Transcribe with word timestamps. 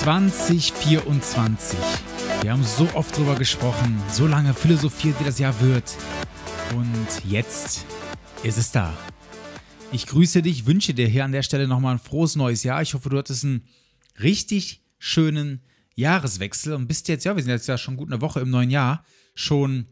2024. 0.00 1.78
Wir 2.40 2.52
haben 2.52 2.64
so 2.64 2.88
oft 2.94 3.14
drüber 3.14 3.34
gesprochen, 3.34 4.02
so 4.10 4.26
lange 4.26 4.54
philosophiert, 4.54 5.20
wie 5.20 5.24
das 5.24 5.38
Jahr 5.38 5.60
wird. 5.60 5.94
Und 6.74 7.30
jetzt 7.30 7.84
ist 8.42 8.56
es 8.56 8.72
da. 8.72 8.96
Ich 9.92 10.06
grüße 10.06 10.40
dich, 10.40 10.64
wünsche 10.64 10.94
dir 10.94 11.06
hier 11.06 11.26
an 11.26 11.32
der 11.32 11.42
Stelle 11.42 11.68
nochmal 11.68 11.96
ein 11.96 11.98
frohes 11.98 12.34
neues 12.34 12.62
Jahr. 12.62 12.80
Ich 12.80 12.94
hoffe, 12.94 13.10
du 13.10 13.18
hattest 13.18 13.44
einen 13.44 13.66
richtig 14.22 14.82
schönen 14.98 15.60
Jahreswechsel 15.96 16.72
und 16.72 16.88
bist 16.88 17.08
jetzt, 17.08 17.24
ja, 17.24 17.36
wir 17.36 17.42
sind 17.42 17.52
jetzt 17.52 17.68
ja 17.68 17.76
schon 17.76 17.98
gut 17.98 18.10
eine 18.10 18.22
Woche 18.22 18.40
im 18.40 18.48
neuen 18.48 18.70
Jahr, 18.70 19.04
schon 19.34 19.86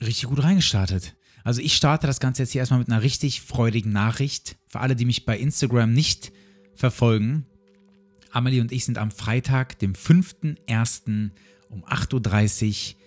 richtig 0.00 0.24
gut 0.24 0.42
reingestartet. 0.42 1.14
Also 1.44 1.60
ich 1.60 1.76
starte 1.76 2.08
das 2.08 2.18
Ganze 2.18 2.42
jetzt 2.42 2.50
hier 2.50 2.62
erstmal 2.62 2.80
mit 2.80 2.90
einer 2.90 3.02
richtig 3.02 3.42
freudigen 3.42 3.92
Nachricht. 3.92 4.56
Für 4.66 4.80
alle, 4.80 4.96
die 4.96 5.04
mich 5.04 5.24
bei 5.24 5.38
Instagram 5.38 5.92
nicht 5.92 6.32
verfolgen, 6.74 7.46
Amelie 8.36 8.60
und 8.60 8.70
ich 8.70 8.84
sind 8.84 8.98
am 8.98 9.10
Freitag, 9.10 9.78
dem 9.78 9.94
5.1. 9.94 11.30
um 11.70 11.86
8.30 11.86 12.92
Uhr 12.92 12.98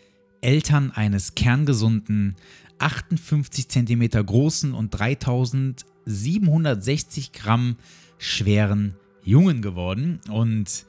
Eltern 0.42 0.90
eines 0.90 1.36
kerngesunden, 1.36 2.36
58 2.80 3.70
cm 3.70 4.10
großen 4.26 4.74
und 4.74 4.90
3760 4.90 7.32
Gramm 7.32 7.76
schweren 8.18 8.96
Jungen 9.24 9.62
geworden. 9.62 10.20
Und 10.32 10.88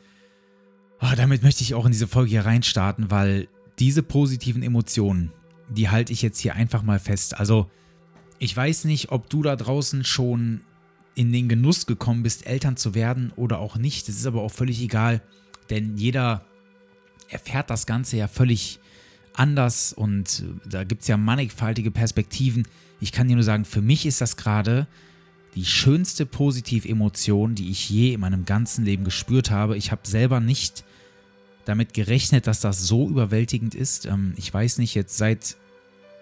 oh, 1.03 1.13
damit 1.17 1.43
möchte 1.43 1.63
ich 1.63 1.75
auch 1.75 1.85
in 1.85 1.93
diese 1.93 2.09
Folge 2.09 2.31
hier 2.31 2.47
reinstarten, 2.47 3.11
weil 3.11 3.47
diese 3.79 4.03
positiven 4.03 4.63
Emotionen, 4.63 5.33
die 5.69 5.91
halte 5.91 6.15
ich 6.15 6.23
jetzt 6.23 6.39
hier 6.39 6.55
einfach 6.55 6.83
mal 6.83 6.99
fest. 6.99 7.39
Also, 7.39 7.71
ich 8.39 8.57
weiß 8.57 8.87
nicht, 8.87 9.13
ob 9.13 9.29
du 9.29 9.43
da 9.43 9.55
draußen 9.55 10.03
schon 10.03 10.63
in 11.15 11.33
den 11.33 11.49
Genuss 11.49 11.87
gekommen 11.87 12.23
bist, 12.23 12.47
Eltern 12.47 12.77
zu 12.77 12.95
werden 12.95 13.33
oder 13.37 13.59
auch 13.59 13.77
nicht. 13.77 14.09
Das 14.09 14.17
ist 14.17 14.27
aber 14.27 14.43
auch 14.43 14.53
völlig 14.53 14.81
egal, 14.81 15.23
denn 15.69 15.97
jeder 15.97 16.45
erfährt 17.29 17.71
das 17.71 17.87
Ganze 17.87 18.17
ja 18.17 18.29
völlig 18.29 18.81
anders 19.35 19.93
und 19.93 20.41
äh, 20.41 20.69
da 20.69 20.85
gibt 20.85 21.03
es 21.03 21.09
ja 21.09 21.17
mannigfaltige 21.17 21.91
Perspektiven. 21.91 22.67
Ich 23.01 23.13
kann 23.13 23.29
dir 23.29 23.35
nur 23.35 23.45
sagen, 23.45 23.65
für 23.65 23.81
mich 23.81 24.07
ist 24.07 24.21
das 24.21 24.37
gerade 24.37 24.87
die 25.55 25.65
schönste 25.65 26.27
Positiv-Emotion, 26.27 27.55
die 27.55 27.71
ich 27.71 27.89
je 27.89 28.15
in 28.15 28.21
meinem 28.21 28.45
ganzen 28.45 28.85
Leben 28.85 29.05
gespürt 29.05 29.51
habe. 29.51 29.77
Ich 29.77 29.91
habe 29.91 30.03
selber 30.07 30.41
nicht 30.41 30.85
damit 31.65 31.95
gerechnet, 31.95 32.47
dass 32.47 32.61
das 32.61 32.87
so 32.87 33.09
überwältigend 33.09 33.75
ist. 33.75 34.07
Ähm, 34.07 34.35
ich 34.37 34.53
weiß 34.53 34.79
nicht, 34.79 34.95
jetzt 34.95 35.17
seit 35.17 35.57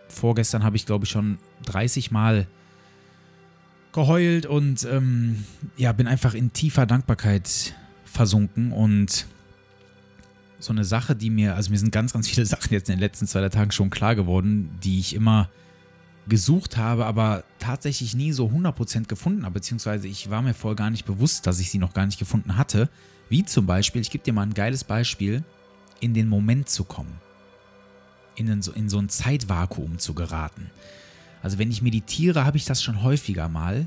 vorgestern 0.09 0.64
habe 0.64 0.77
ich, 0.77 0.86
glaube 0.86 1.05
ich, 1.05 1.11
schon 1.11 1.39
30 1.66 2.11
Mal 2.11 2.47
geheult 3.92 4.47
und 4.47 4.84
ähm, 4.84 5.44
ja, 5.77 5.92
bin 5.92 6.06
einfach 6.06 6.34
in 6.34 6.53
tiefer 6.53 6.86
Dankbarkeit 6.86 7.75
versunken 8.05 8.72
und 8.72 9.27
so 10.58 10.72
eine 10.72 10.84
Sache, 10.84 11.14
die 11.14 11.31
mir, 11.31 11.55
also 11.55 11.70
mir 11.70 11.78
sind 11.78 11.92
ganz, 11.92 12.12
ganz 12.12 12.28
viele 12.28 12.47
Sachen 12.47 12.72
jetzt 12.72 12.89
in 12.89 12.97
den 12.97 13.00
letzten 13.00 13.27
zwei 13.27 13.48
Tagen 13.48 13.70
schon 13.70 13.91
klar 13.91 14.14
geworden, 14.14 14.71
die 14.82 14.98
ich 14.98 15.15
immer 15.15 15.48
gesucht 16.28 16.77
habe, 16.77 17.06
aber 17.06 17.44
tatsächlich 17.59 18.15
nie 18.15 18.32
so 18.32 18.48
100% 18.48 19.06
gefunden 19.06 19.44
habe, 19.44 19.54
beziehungsweise 19.54 20.09
ich 20.09 20.28
war 20.31 20.43
mir 20.43 20.54
voll 20.54 20.75
gar 20.75 20.91
nicht 20.91 21.06
bewusst, 21.06 21.47
dass 21.47 21.59
ich 21.59 21.71
sie 21.71 21.78
noch 21.78 21.94
gar 21.94 22.06
nicht 22.06 22.19
gefunden 22.19 22.56
hatte. 22.56 22.91
Wie 23.28 23.44
zum 23.44 23.66
Beispiel, 23.66 24.03
ich 24.03 24.10
gebe 24.10 24.25
dir 24.25 24.32
mal 24.32 24.43
ein 24.43 24.54
geiles 24.54 24.84
Beispiel, 24.84 25.43
in 26.00 26.15
den 26.15 26.28
Moment 26.28 26.69
zu 26.69 26.84
kommen. 26.84 27.19
In, 28.37 28.62
so, 28.62 28.72
in 28.72 28.88
so 28.88 28.98
ein 28.98 29.09
Zeitvakuum 29.09 29.98
zu 29.98 30.15
geraten. 30.15 30.71
Also 31.43 31.59
wenn 31.59 31.71
ich 31.71 31.82
meditiere, 31.82 32.44
habe 32.44 32.56
ich 32.56 32.65
das 32.65 32.82
schon 32.82 33.03
häufiger 33.03 33.49
mal, 33.49 33.87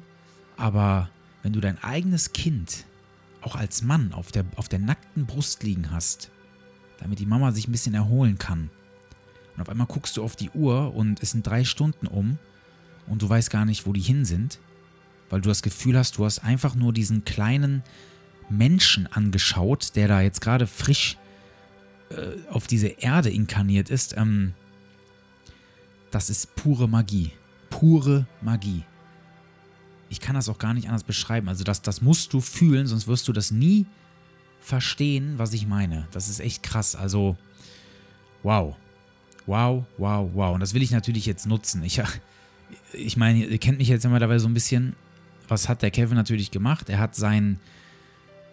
aber 0.57 1.09
wenn 1.44 1.53
du 1.53 1.59
dein 1.59 1.81
eigenes 1.84 2.34
Kind 2.34 2.85
auch 3.41 3.56
als 3.56 3.81
Mann 3.81 4.13
auf 4.13 4.31
der, 4.31 4.45
auf 4.56 4.69
der 4.69 4.79
nackten 4.79 5.25
Brust 5.25 5.63
liegen 5.63 5.91
hast, 5.91 6.31
damit 7.00 7.19
die 7.19 7.25
Mama 7.25 7.51
sich 7.51 7.67
ein 7.67 7.72
bisschen 7.72 7.95
erholen 7.95 8.38
kann, 8.38 8.69
und 9.56 9.61
auf 9.61 9.69
einmal 9.69 9.88
guckst 9.88 10.16
du 10.16 10.23
auf 10.23 10.35
die 10.35 10.50
Uhr 10.51 10.94
und 10.94 11.22
es 11.22 11.31
sind 11.31 11.45
drei 11.45 11.66
Stunden 11.66 12.07
um 12.07 12.38
und 13.07 13.22
du 13.22 13.28
weißt 13.28 13.50
gar 13.50 13.66
nicht, 13.66 13.85
wo 13.85 13.91
die 13.91 14.01
hin 14.01 14.23
sind, 14.23 14.59
weil 15.29 15.41
du 15.41 15.50
das 15.50 15.61
Gefühl 15.61 15.97
hast, 15.97 16.17
du 16.17 16.25
hast 16.25 16.40
einfach 16.40 16.75
nur 16.75 16.94
diesen 16.94 17.25
kleinen 17.25 17.84
Menschen 18.50 19.07
angeschaut, 19.07 19.95
der 19.95 20.07
da 20.07 20.22
jetzt 20.22 20.41
gerade 20.41 20.67
frisch 20.67 21.17
äh, 22.09 22.50
auf 22.50 22.67
diese 22.67 22.88
Erde 22.88 23.29
inkarniert 23.29 23.90
ist. 23.90 24.16
Ähm, 24.17 24.53
das 26.11 26.29
ist 26.29 26.56
pure 26.56 26.88
Magie 26.88 27.31
pure 27.72 28.28
Magie. 28.42 28.84
Ich 30.09 30.20
kann 30.20 30.36
das 30.36 30.50
auch 30.50 30.59
gar 30.59 30.76
nicht 30.76 30.88
anders 30.88 31.04
beschreiben. 31.04 31.50
Also 31.50 31.64
das, 31.64 31.82
das 31.82 32.02
musst 32.02 32.34
du 32.34 32.42
fühlen, 32.42 32.86
sonst 32.86 33.08
wirst 33.08 33.28
du 33.28 33.34
das 33.34 33.50
nie 33.50 33.88
verstehen, 34.59 35.40
was 35.40 35.54
ich 35.54 35.66
meine. 35.66 36.08
Das 36.12 36.30
ist 36.30 36.40
echt 36.40 36.62
krass. 36.62 36.96
Also, 36.96 37.36
wow. 38.44 38.76
Wow, 39.48 39.86
wow, 39.98 40.30
wow. 40.34 40.54
Und 40.54 40.59
das 40.59 40.76
will 40.76 40.84
ich 40.84 40.92
natürlich 40.92 41.26
jetzt 41.26 41.48
nutzen. 41.48 41.84
Ich, 41.84 42.00
ich 42.94 43.18
meine, 43.18 43.46
ihr 43.46 43.58
kennt 43.58 43.80
mich 43.80 43.88
jetzt 43.88 44.06
immer 44.06 44.20
dabei 44.20 44.38
so 44.38 44.48
ein 44.48 44.53
bisschen. 44.53 44.96
Was 45.48 45.68
hat 45.68 45.82
der 45.82 45.92
Kevin 45.92 46.16
natürlich 46.16 46.52
gemacht? 46.52 46.90
Er 46.90 47.00
hat 47.00 47.16
seinen 47.16 47.59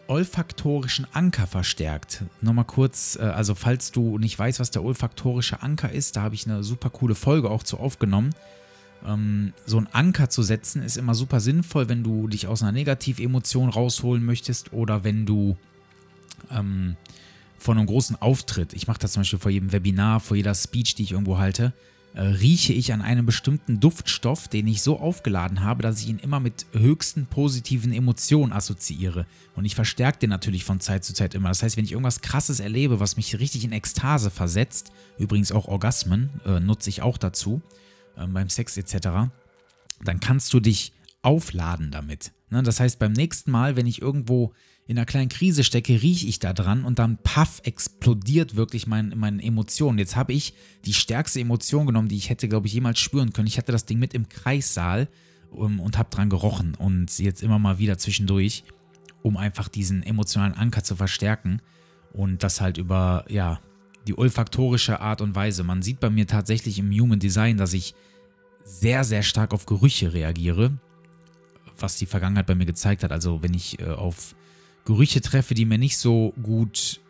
olfaktorischen 0.07 1.07
Anker 1.13 1.47
verstärkt. 1.47 2.25
Nochmal 2.41 2.65
kurz, 2.65 3.17
äh, 3.17 3.25
also 3.25 3.55
falls 3.55 3.93
du 3.93 4.17
nicht 4.19 4.39
weißt, 4.39 4.59
was 4.59 4.71
der 4.71 4.83
olfaktorische 4.83 5.61
Anker 5.61 5.93
ist, 5.93 6.17
da 6.17 6.23
habe 6.23 6.35
ich 6.35 6.47
eine 6.47 6.65
super 6.65 6.89
coole 6.89 7.15
Folge 7.15 7.51
auch 7.51 7.63
zu 7.63 7.79
aufgenommen 7.79 8.31
ähm, 9.07 9.53
so 9.67 9.79
einen 9.79 9.89
Anker 9.89 10.31
zu 10.31 10.43
setzen, 10.43 10.83
ist 10.83 10.97
immer 10.97 11.15
super 11.15 11.41
sinnvoll, 11.41 11.89
wenn 11.89 12.03
du 12.03 12.29
dich 12.29 12.47
aus 12.47 12.63
einer 12.63 12.73
Negativemotion 12.73 13.69
rausholen 13.69 14.25
möchtest 14.25 14.73
oder 14.73 15.05
wenn 15.05 15.27
du 15.27 15.57
ähm, 16.51 16.97
vor 17.59 17.75
einem 17.75 17.87
großen 17.87 18.17
Auftritt, 18.17 18.73
ich 18.73 18.87
mache 18.87 19.01
das 19.01 19.13
zum 19.13 19.21
Beispiel 19.21 19.39
vor 19.39 19.51
jedem 19.51 19.73
Webinar, 19.73 20.21
vor 20.21 20.37
jeder 20.37 20.55
Speech, 20.55 20.95
die 20.95 21.03
ich 21.03 21.13
irgendwo 21.13 21.39
halte, 21.39 21.73
äh, 22.15 22.23
rieche 22.23 22.73
ich 22.73 22.93
an 22.93 23.03
einem 23.03 23.27
bestimmten 23.27 23.81
Duftstoff, 23.81 24.49
den 24.49 24.67
ich 24.67 24.83
so 24.83 24.99
aufgeladen 24.99 25.63
habe, 25.63 25.83
dass 25.83 26.01
ich 26.01 26.09
ihn 26.09 26.19
immer 26.19 26.41
mit 26.41 26.67
höchsten 26.73 27.27
positiven 27.27 27.93
Emotionen 27.93 28.53
assoziiere. 28.53 29.27
Und 29.55 29.65
ich 29.65 29.75
verstärke 29.75 30.19
den 30.21 30.31
natürlich 30.31 30.65
von 30.65 30.81
Zeit 30.81 31.05
zu 31.05 31.13
Zeit 31.13 31.35
immer. 31.35 31.49
Das 31.49 31.63
heißt, 31.63 31.77
wenn 31.77 31.85
ich 31.85 31.93
irgendwas 31.93 32.21
Krasses 32.21 32.61
erlebe, 32.61 33.01
was 33.01 33.17
mich 33.17 33.39
richtig 33.39 33.65
in 33.65 33.73
Ekstase 33.73 34.31
versetzt, 34.31 34.91
übrigens 35.19 35.53
auch 35.53 35.69
Orgasmen 35.69 36.31
äh, 36.47 36.61
nutze 36.61 36.91
ich 36.91 37.03
auch 37.03 37.19
dazu, 37.19 37.61
äh, 38.19 38.27
beim 38.27 38.49
Sex 38.49 38.77
etc., 38.77 39.31
dann 40.05 40.21
kannst 40.21 40.53
du 40.55 40.61
dich 40.61 40.93
aufladen 41.23 41.91
damit. 41.91 42.33
Ne? 42.51 42.63
Das 42.63 42.81
heißt, 42.81 42.99
beim 42.99 43.13
nächsten 43.13 43.51
Mal, 43.51 43.77
wenn 43.77 43.87
ich 43.87 44.01
irgendwo 44.01 44.53
in 44.87 44.97
einer 44.97 45.07
kleinen 45.07 45.29
Krise 45.29 45.65
stecke, 45.65 46.01
rieche 46.01 46.27
ich 46.27 46.39
da 46.39 46.55
dran 46.55 46.85
und 46.85 46.99
dann 46.99 47.19
paff, 47.19 47.61
explodiert 47.65 48.57
wirklich 48.57 48.87
mein, 48.87 49.13
meine 49.17 49.43
Emotion. 49.43 49.99
Jetzt 49.99 50.17
habe 50.17 50.33
ich 50.33 50.55
die 50.87 50.95
stärkste 50.95 51.41
Emotion 51.41 51.87
genommen, 51.87 52.09
die 52.09 52.17
ich 52.17 52.31
hätte, 52.31 52.49
glaube 52.49 52.69
ich, 52.69 52.73
jemals 52.73 52.99
spüren 52.99 53.33
können. 53.33 53.49
Ich 53.49 53.59
hatte 53.59 53.73
das 53.73 53.85
Ding 53.85 53.99
mit 53.99 54.15
im 54.15 54.29
Kreissaal 54.29 55.09
um, 55.51 55.75
ähm, 55.75 55.81
und 55.81 55.99
habe 55.99 56.11
dran 56.11 56.31
gerochen 56.31 56.75
und 56.75 57.19
jetzt 57.19 57.43
immer 57.43 57.59
mal 57.59 57.79
wieder 57.79 57.99
zwischendurch, 57.99 58.65
um 59.23 59.37
einfach 59.37 59.69
diesen 59.69 60.03
emotionalen 60.03 60.55
Anker 60.55 60.83
zu 60.83 60.97
verstärken 60.97 61.61
und 62.13 62.43
das 62.43 62.63
halt 62.63 62.79
über, 62.79 63.27
ja, 63.29 63.61
die 64.09 64.17
olfaktorische 64.17 65.01
Art 65.01 65.21
und 65.21 65.35
Weise. 65.35 65.63
Man 65.63 65.83
sieht 65.83 66.01
bei 66.01 66.11
mir 66.11 66.27
tatsächlich 66.27 66.79
im 66.79 66.91
Human 66.91 67.19
Design, 67.19 67.59
dass 67.59 67.75
ich 67.75 67.95
sehr, 68.65 69.05
sehr 69.05 69.23
stark 69.23 69.53
auf 69.53 69.67
Gerüche 69.67 70.13
reagiere, 70.13 70.73
was 71.79 71.97
die 71.97 72.07
Vergangenheit 72.07 72.47
bei 72.47 72.55
mir 72.55 72.67
gezeigt 72.67 73.05
hat. 73.05 73.13
Also 73.13 73.43
wenn 73.43 73.55
ich 73.55 73.81
äh, 73.81 73.85
auf 73.85 74.35
Gerüche 74.85 75.21
treffe, 75.21 75.55
die 75.55 75.67
mir 75.67 75.79
nicht 75.79 75.99
so 75.99 76.33
gut 76.43 77.01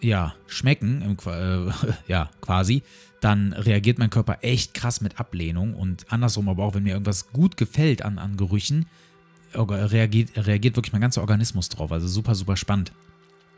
ja, 0.00 0.34
schmecken, 0.46 1.02
im, 1.02 1.16
äh, 1.30 1.70
ja, 2.08 2.30
quasi, 2.40 2.82
dann 3.20 3.52
reagiert 3.52 3.98
mein 3.98 4.08
Körper 4.08 4.38
echt 4.40 4.72
krass 4.72 5.02
mit 5.02 5.20
Ablehnung 5.20 5.74
und 5.74 6.10
andersrum 6.10 6.48
aber 6.48 6.64
auch, 6.64 6.74
wenn 6.74 6.84
mir 6.84 6.94
irgendwas 6.94 7.32
gut 7.32 7.58
gefällt 7.58 8.02
an, 8.02 8.18
an 8.18 8.38
Gerüchen, 8.38 8.86
reagiert, 9.52 10.30
reagiert 10.36 10.76
wirklich 10.76 10.92
mein 10.92 11.02
ganzer 11.02 11.20
Organismus 11.20 11.68
drauf. 11.68 11.92
Also 11.92 12.08
super, 12.08 12.34
super 12.34 12.56
spannend. 12.56 12.92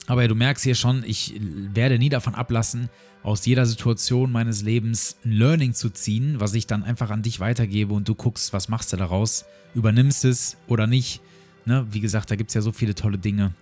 Aber 0.06 0.26
du 0.26 0.34
merkst 0.34 0.64
hier 0.64 0.74
schon, 0.74 1.04
ich 1.04 1.40
werde 1.40 1.98
nie 1.98 2.08
davon 2.08 2.34
ablassen, 2.34 2.88
aus 3.22 3.46
jeder 3.46 3.66
Situation 3.66 4.32
meines 4.32 4.62
Lebens 4.62 5.16
ein 5.24 5.32
Learning 5.32 5.74
zu 5.74 5.90
ziehen, 5.90 6.40
was 6.40 6.54
ich 6.54 6.66
dann 6.66 6.82
einfach 6.82 7.10
an 7.10 7.22
dich 7.22 7.38
weitergebe 7.38 7.94
und 7.94 8.08
du 8.08 8.14
guckst, 8.14 8.52
was 8.52 8.68
machst 8.68 8.92
du 8.92 8.96
daraus, 8.96 9.44
übernimmst 9.74 10.24
es 10.24 10.56
oder 10.66 10.86
nicht. 10.88 11.20
Ne? 11.64 11.86
Wie 11.90 12.00
gesagt, 12.00 12.30
da 12.30 12.36
gibt 12.36 12.50
es 12.50 12.54
ja 12.54 12.62
so 12.62 12.72
viele 12.72 12.94
tolle 12.94 13.18
Dinge. 13.18 13.54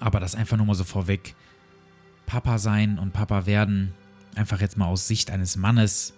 Aber 0.00 0.18
das 0.18 0.34
einfach 0.34 0.56
nur 0.56 0.66
mal 0.66 0.74
so 0.74 0.84
vorweg. 0.84 1.36
Papa 2.26 2.58
sein 2.58 2.98
und 2.98 3.12
Papa 3.12 3.46
werden, 3.46 3.94
einfach 4.34 4.60
jetzt 4.60 4.76
mal 4.76 4.86
aus 4.86 5.06
Sicht 5.06 5.30
eines 5.30 5.56
Mannes, 5.56 6.14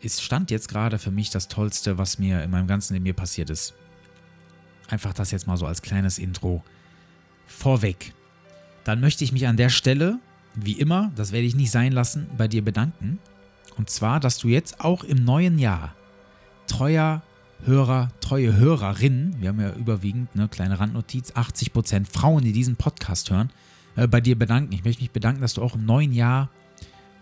ist 0.00 0.22
Stand 0.22 0.50
jetzt 0.50 0.68
gerade 0.68 0.98
für 0.98 1.10
mich 1.10 1.30
das 1.30 1.48
Tollste, 1.48 1.98
was 1.98 2.18
mir 2.18 2.42
in 2.44 2.50
meinem 2.50 2.68
ganzen 2.68 2.94
Leben 2.94 3.16
passiert 3.16 3.50
ist. 3.50 3.74
Einfach 4.88 5.12
das 5.12 5.30
jetzt 5.30 5.46
mal 5.46 5.56
so 5.56 5.66
als 5.66 5.82
kleines 5.82 6.18
Intro 6.18 6.62
vorweg. 7.46 8.14
Dann 8.84 9.00
möchte 9.00 9.24
ich 9.24 9.32
mich 9.32 9.46
an 9.46 9.56
der 9.56 9.68
Stelle, 9.68 10.18
wie 10.54 10.72
immer, 10.72 11.12
das 11.16 11.32
werde 11.32 11.46
ich 11.46 11.54
nicht 11.54 11.70
sein 11.70 11.92
lassen, 11.92 12.26
bei 12.36 12.48
dir 12.48 12.64
bedanken. 12.64 13.18
Und 13.76 13.90
zwar, 13.90 14.20
dass 14.20 14.38
du 14.38 14.48
jetzt 14.48 14.80
auch 14.80 15.04
im 15.04 15.24
neuen 15.24 15.58
Jahr 15.58 15.94
treuer 16.66 17.22
Hörer, 17.64 18.08
treue 18.20 18.56
Hörerinnen, 18.56 19.36
wir 19.38 19.50
haben 19.50 19.60
ja 19.60 19.72
überwiegend, 19.74 20.30
eine 20.34 20.48
kleine 20.48 20.80
Randnotiz, 20.80 21.32
80% 21.32 22.06
Frauen, 22.10 22.42
die 22.42 22.52
diesen 22.52 22.76
Podcast 22.76 23.30
hören, 23.30 23.50
äh, 23.96 24.06
bei 24.06 24.22
dir 24.22 24.38
bedanken. 24.38 24.72
Ich 24.72 24.84
möchte 24.84 25.02
mich 25.02 25.10
bedanken, 25.10 25.42
dass 25.42 25.54
du 25.54 25.62
auch 25.62 25.74
im 25.74 25.84
neuen 25.84 26.12
Jahr 26.12 26.48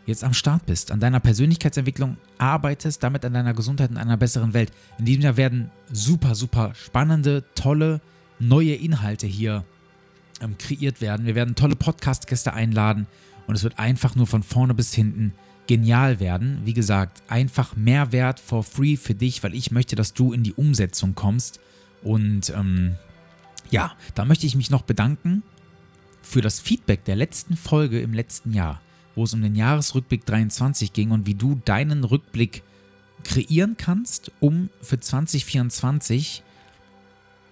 jetzt 0.07 0.23
am 0.23 0.35
Start 0.35 0.65
bist, 0.65 0.93
an 0.93 1.01
deiner 1.01 1.21
Persönlichkeitsentwicklung 1.21 2.17
arbeitest, 2.39 3.03
damit 3.03 3.25
an 3.25 3.35
deiner 3.35 3.53
Gesundheit 3.53 3.91
in 3.91 3.97
einer 3.97 4.17
besseren 4.17 4.55
Welt. 4.55 4.73
In 4.99 5.05
diesem 5.05 5.23
Jahr 5.23 5.37
werden 5.37 5.71
super, 5.93 6.35
super 6.35 6.73
spannende, 6.75 7.45
tolle, 7.55 8.01
neue 8.39 8.75
Inhalte 8.75 9.27
hier 9.27 9.65
ähm, 10.41 10.57
kreiert 10.59 11.01
werden. 11.01 11.27
Wir 11.27 11.35
werden 11.35 11.55
tolle 11.55 11.77
Podcast-Gäste 11.77 12.53
einladen 12.53 13.07
und 13.47 13.55
es 13.55 13.63
wird 13.63 13.79
einfach 13.79 14.15
nur 14.15 14.27
von 14.27 14.43
vorne 14.43 14.75
bis 14.75 14.95
hinten 14.95 15.33
genial 15.67 16.19
werden. 16.21 16.63
Wie 16.65 16.75
gesagt, 16.75 17.23
einfach 17.29 17.77
Mehrwert 17.77 18.41
for 18.41 18.65
free 18.65 18.97
für 18.97 19.15
dich, 19.15 19.43
weil 19.43 19.55
ich 19.55 19.71
möchte, 19.71 19.97
dass 19.97 20.15
du 20.15 20.33
in 20.33 20.43
die 20.43 20.55
Umsetzung 20.55 21.15
kommst. 21.15 21.61
Und 22.03 22.51
ähm, 22.51 22.97
ja, 23.71 23.93
da 24.15 24.25
möchte 24.25 24.47
ich 24.47 24.57
mich 24.57 24.71
noch 24.71 24.83
bedanken 24.83 25.43
für 26.23 26.41
das 26.41 26.61
Feedback 26.61 27.05
der 27.05 27.17
letzten 27.17 27.57
Folge 27.57 28.01
im 28.01 28.13
letzten 28.13 28.53
Jahr, 28.53 28.81
wo 29.15 29.25
es 29.25 29.35
um 29.35 29.43
den 29.43 29.55
Jahresrückblick 29.55 30.25
23 30.27 30.93
ging 30.93 31.11
und 31.11 31.27
wie 31.27 31.35
du 31.35 31.61
deinen 31.65 32.05
Rückblick 32.05 32.63
kreieren 33.25 33.77
kannst, 33.77 34.33
um 34.41 34.71
für 34.81 35.01
2024 35.01 36.43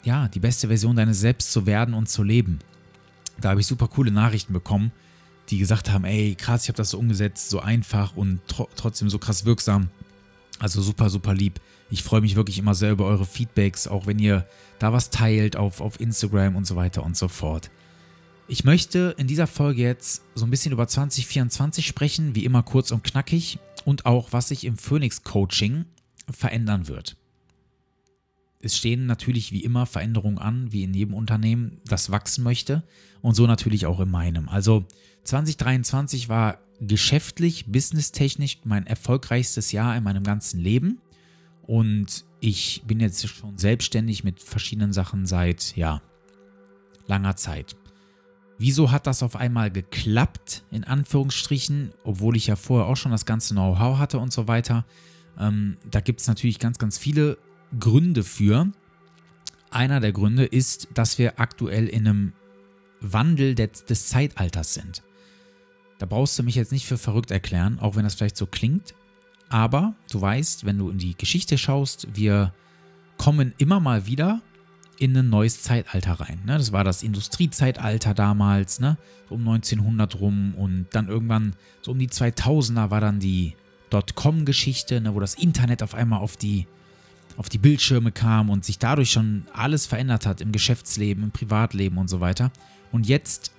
ja, 0.04 0.28
die 0.28 0.40
beste 0.40 0.68
Version 0.68 0.96
deines 0.96 1.20
Selbst 1.20 1.52
zu 1.52 1.66
werden 1.66 1.92
und 1.92 2.08
zu 2.08 2.22
leben. 2.22 2.60
Da 3.40 3.50
habe 3.50 3.60
ich 3.60 3.66
super 3.66 3.88
coole 3.88 4.10
Nachrichten 4.10 4.52
bekommen 4.52 4.92
die 5.50 5.58
gesagt 5.58 5.90
haben, 5.90 6.04
ey, 6.04 6.34
krass, 6.34 6.64
ich 6.64 6.68
habe 6.68 6.76
das 6.76 6.90
so 6.90 6.98
umgesetzt, 6.98 7.50
so 7.50 7.60
einfach 7.60 8.16
und 8.16 8.40
tro 8.48 8.68
trotzdem 8.76 9.08
so 9.08 9.18
krass 9.18 9.44
wirksam. 9.44 9.88
Also 10.58 10.80
super, 10.80 11.10
super 11.10 11.34
lieb. 11.34 11.60
Ich 11.90 12.02
freue 12.02 12.20
mich 12.20 12.34
wirklich 12.34 12.58
immer 12.58 12.74
sehr 12.74 12.92
über 12.92 13.04
eure 13.04 13.26
Feedbacks, 13.26 13.86
auch 13.86 14.06
wenn 14.06 14.18
ihr 14.18 14.46
da 14.78 14.92
was 14.92 15.10
teilt 15.10 15.56
auf, 15.56 15.80
auf 15.80 16.00
Instagram 16.00 16.56
und 16.56 16.66
so 16.66 16.76
weiter 16.76 17.04
und 17.04 17.16
so 17.16 17.28
fort. 17.28 17.70
Ich 18.48 18.64
möchte 18.64 19.14
in 19.18 19.26
dieser 19.26 19.46
Folge 19.46 19.82
jetzt 19.82 20.22
so 20.34 20.46
ein 20.46 20.50
bisschen 20.50 20.72
über 20.72 20.86
2024 20.88 21.86
sprechen, 21.86 22.34
wie 22.34 22.44
immer 22.44 22.62
kurz 22.62 22.90
und 22.90 23.04
knackig 23.04 23.58
und 23.84 24.06
auch, 24.06 24.32
was 24.32 24.48
sich 24.48 24.64
im 24.64 24.76
Phoenix 24.76 25.22
Coaching 25.22 25.84
verändern 26.30 26.88
wird. 26.88 27.16
Es 28.66 28.76
stehen 28.76 29.06
natürlich 29.06 29.52
wie 29.52 29.62
immer 29.62 29.86
Veränderungen 29.86 30.38
an, 30.38 30.72
wie 30.72 30.82
in 30.82 30.92
jedem 30.92 31.14
Unternehmen, 31.14 31.80
das 31.86 32.10
wachsen 32.10 32.42
möchte 32.42 32.82
und 33.22 33.36
so 33.36 33.46
natürlich 33.46 33.86
auch 33.86 34.00
in 34.00 34.10
meinem. 34.10 34.48
Also 34.48 34.84
2023 35.22 36.28
war 36.28 36.58
geschäftlich, 36.80 37.66
businesstechnisch 37.66 38.58
mein 38.64 38.84
erfolgreichstes 38.84 39.70
Jahr 39.70 39.96
in 39.96 40.02
meinem 40.02 40.24
ganzen 40.24 40.58
Leben. 40.58 41.00
Und 41.62 42.24
ich 42.40 42.82
bin 42.88 42.98
jetzt 42.98 43.28
schon 43.28 43.56
selbstständig 43.56 44.24
mit 44.24 44.42
verschiedenen 44.42 44.92
Sachen 44.92 45.26
seit, 45.26 45.76
ja, 45.76 46.02
langer 47.06 47.36
Zeit. 47.36 47.76
Wieso 48.58 48.90
hat 48.90 49.06
das 49.06 49.22
auf 49.22 49.36
einmal 49.36 49.70
geklappt, 49.70 50.64
in 50.72 50.82
Anführungsstrichen, 50.82 51.92
obwohl 52.02 52.36
ich 52.36 52.48
ja 52.48 52.56
vorher 52.56 52.88
auch 52.88 52.96
schon 52.96 53.12
das 53.12 53.26
ganze 53.26 53.54
Know-how 53.54 53.98
hatte 53.98 54.18
und 54.18 54.32
so 54.32 54.48
weiter? 54.48 54.84
Ähm, 55.38 55.76
da 55.88 56.00
gibt 56.00 56.20
es 56.20 56.26
natürlich 56.26 56.58
ganz, 56.58 56.78
ganz 56.78 56.98
viele 56.98 57.38
Gründe 57.78 58.22
für. 58.22 58.70
Einer 59.70 60.00
der 60.00 60.12
Gründe 60.12 60.44
ist, 60.44 60.88
dass 60.94 61.18
wir 61.18 61.38
aktuell 61.40 61.88
in 61.88 62.06
einem 62.06 62.32
Wandel 63.00 63.54
des, 63.54 63.84
des 63.84 64.08
Zeitalters 64.08 64.74
sind. 64.74 65.02
Da 65.98 66.06
brauchst 66.06 66.38
du 66.38 66.42
mich 66.42 66.54
jetzt 66.54 66.72
nicht 66.72 66.86
für 66.86 66.98
verrückt 66.98 67.30
erklären, 67.30 67.78
auch 67.78 67.96
wenn 67.96 68.04
das 68.04 68.14
vielleicht 68.14 68.36
so 68.36 68.46
klingt. 68.46 68.94
Aber 69.48 69.94
du 70.10 70.20
weißt, 70.20 70.66
wenn 70.66 70.78
du 70.78 70.90
in 70.90 70.98
die 70.98 71.16
Geschichte 71.16 71.56
schaust, 71.56 72.08
wir 72.14 72.52
kommen 73.16 73.54
immer 73.58 73.80
mal 73.80 74.06
wieder 74.06 74.42
in 74.98 75.16
ein 75.16 75.28
neues 75.28 75.62
Zeitalter 75.62 76.12
rein. 76.14 76.40
Ne? 76.46 76.56
Das 76.56 76.72
war 76.72 76.84
das 76.84 77.02
Industriezeitalter 77.02 78.14
damals, 78.14 78.80
ne? 78.80 78.96
um 79.28 79.40
1900 79.46 80.20
rum 80.20 80.54
und 80.54 80.86
dann 80.92 81.08
irgendwann 81.08 81.54
so 81.82 81.92
um 81.92 81.98
die 81.98 82.08
2000er 82.08 82.90
war 82.90 83.00
dann 83.00 83.20
die 83.20 83.54
Dotcom-Geschichte, 83.90 85.00
ne? 85.00 85.14
wo 85.14 85.20
das 85.20 85.34
Internet 85.34 85.82
auf 85.82 85.94
einmal 85.94 86.20
auf 86.20 86.36
die, 86.36 86.66
auf 87.36 87.48
die 87.48 87.58
Bildschirme 87.58 88.12
kam 88.12 88.50
und 88.50 88.64
sich 88.64 88.78
dadurch 88.78 89.10
schon 89.10 89.46
alles 89.52 89.86
verändert 89.86 90.26
hat 90.26 90.40
im 90.40 90.52
Geschäftsleben, 90.52 91.24
im 91.24 91.30
Privatleben 91.30 91.98
und 91.98 92.08
so 92.08 92.20
weiter. 92.20 92.50
Und 92.92 93.06
jetzt 93.06 93.52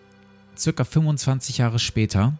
circa 0.57 0.83
25 0.83 1.59
Jahre 1.59 1.79
später 1.79 2.37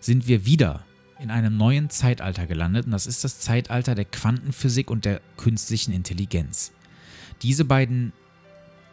sind 0.00 0.26
wir 0.26 0.46
wieder 0.46 0.84
in 1.20 1.30
einem 1.30 1.56
neuen 1.56 1.90
Zeitalter 1.90 2.46
gelandet 2.46 2.86
und 2.86 2.92
das 2.92 3.06
ist 3.06 3.22
das 3.22 3.38
Zeitalter 3.38 3.94
der 3.94 4.06
Quantenphysik 4.06 4.90
und 4.90 5.04
der 5.04 5.20
künstlichen 5.36 5.92
Intelligenz. 5.92 6.72
Diese 7.42 7.64
beiden 7.64 8.12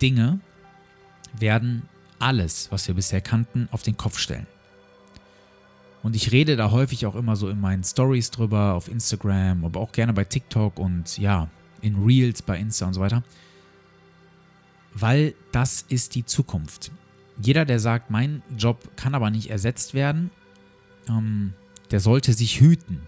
Dinge 0.01 0.39
werden 1.37 1.83
alles, 2.19 2.71
was 2.71 2.87
wir 2.87 2.95
bisher 2.95 3.21
kannten, 3.21 3.67
auf 3.71 3.81
den 3.81 3.97
Kopf 3.97 4.19
stellen. 4.19 4.47
Und 6.03 6.15
ich 6.15 6.31
rede 6.31 6.55
da 6.55 6.71
häufig 6.71 7.05
auch 7.05 7.15
immer 7.15 7.35
so 7.35 7.49
in 7.49 7.59
meinen 7.59 7.83
Stories 7.83 8.31
drüber, 8.31 8.73
auf 8.73 8.87
Instagram, 8.87 9.65
aber 9.65 9.79
auch 9.79 9.91
gerne 9.91 10.13
bei 10.13 10.23
TikTok 10.23 10.79
und 10.79 11.17
ja, 11.17 11.49
in 11.81 12.03
Reels 12.03 12.41
bei 12.41 12.57
Insta 12.57 12.87
und 12.87 12.93
so 12.93 13.01
weiter. 13.01 13.23
Weil 14.93 15.33
das 15.51 15.85
ist 15.87 16.15
die 16.15 16.25
Zukunft 16.25 16.91
jeder, 17.41 17.65
der 17.65 17.79
sagt, 17.79 18.09
mein 18.09 18.41
Job 18.57 18.95
kann 18.97 19.15
aber 19.15 19.29
nicht 19.29 19.49
ersetzt 19.49 19.93
werden, 19.93 20.29
ähm, 21.07 21.53
der 21.91 21.99
sollte 21.99 22.33
sich 22.33 22.59
hüten. 22.59 23.01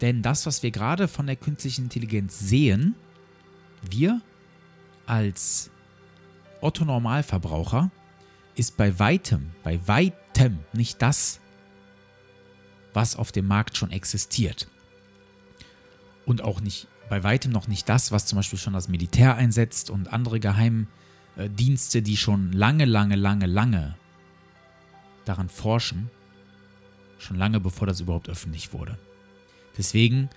Denn 0.00 0.22
das, 0.22 0.46
was 0.46 0.62
wir 0.62 0.70
gerade 0.70 1.08
von 1.08 1.26
der 1.26 1.36
künstlichen 1.36 1.84
Intelligenz 1.84 2.38
sehen, 2.38 2.94
wir 3.88 4.20
als 5.06 5.70
Otto 6.60 6.84
Normalverbraucher, 6.84 7.90
ist 8.54 8.76
bei 8.76 8.98
weitem, 8.98 9.50
bei 9.62 9.78
weitem 9.86 10.58
nicht 10.72 11.00
das, 11.02 11.40
was 12.94 13.16
auf 13.16 13.32
dem 13.32 13.46
Markt 13.46 13.76
schon 13.76 13.90
existiert. 13.90 14.66
Und 16.24 16.42
auch 16.42 16.60
nicht, 16.60 16.88
bei 17.08 17.22
weitem 17.22 17.52
noch 17.52 17.68
nicht 17.68 17.88
das, 17.88 18.12
was 18.12 18.26
zum 18.26 18.36
Beispiel 18.36 18.58
schon 18.58 18.72
das 18.72 18.88
Militär 18.88 19.36
einsetzt 19.36 19.90
und 19.90 20.12
andere 20.12 20.40
Geheim, 20.40 20.88
äh, 21.36 21.48
Dienste, 21.48 22.02
die 22.02 22.16
schon 22.16 22.52
lange, 22.52 22.84
lange, 22.84 23.16
lange, 23.16 23.46
lange 23.46 23.96
daran 25.24 25.48
forschen, 25.48 26.10
schon 27.18 27.36
lange 27.36 27.60
bevor 27.60 27.86
das 27.86 28.00
überhaupt 28.00 28.28
öffentlich 28.28 28.72
wurde. 28.72 28.98
Deswegen 29.76 30.30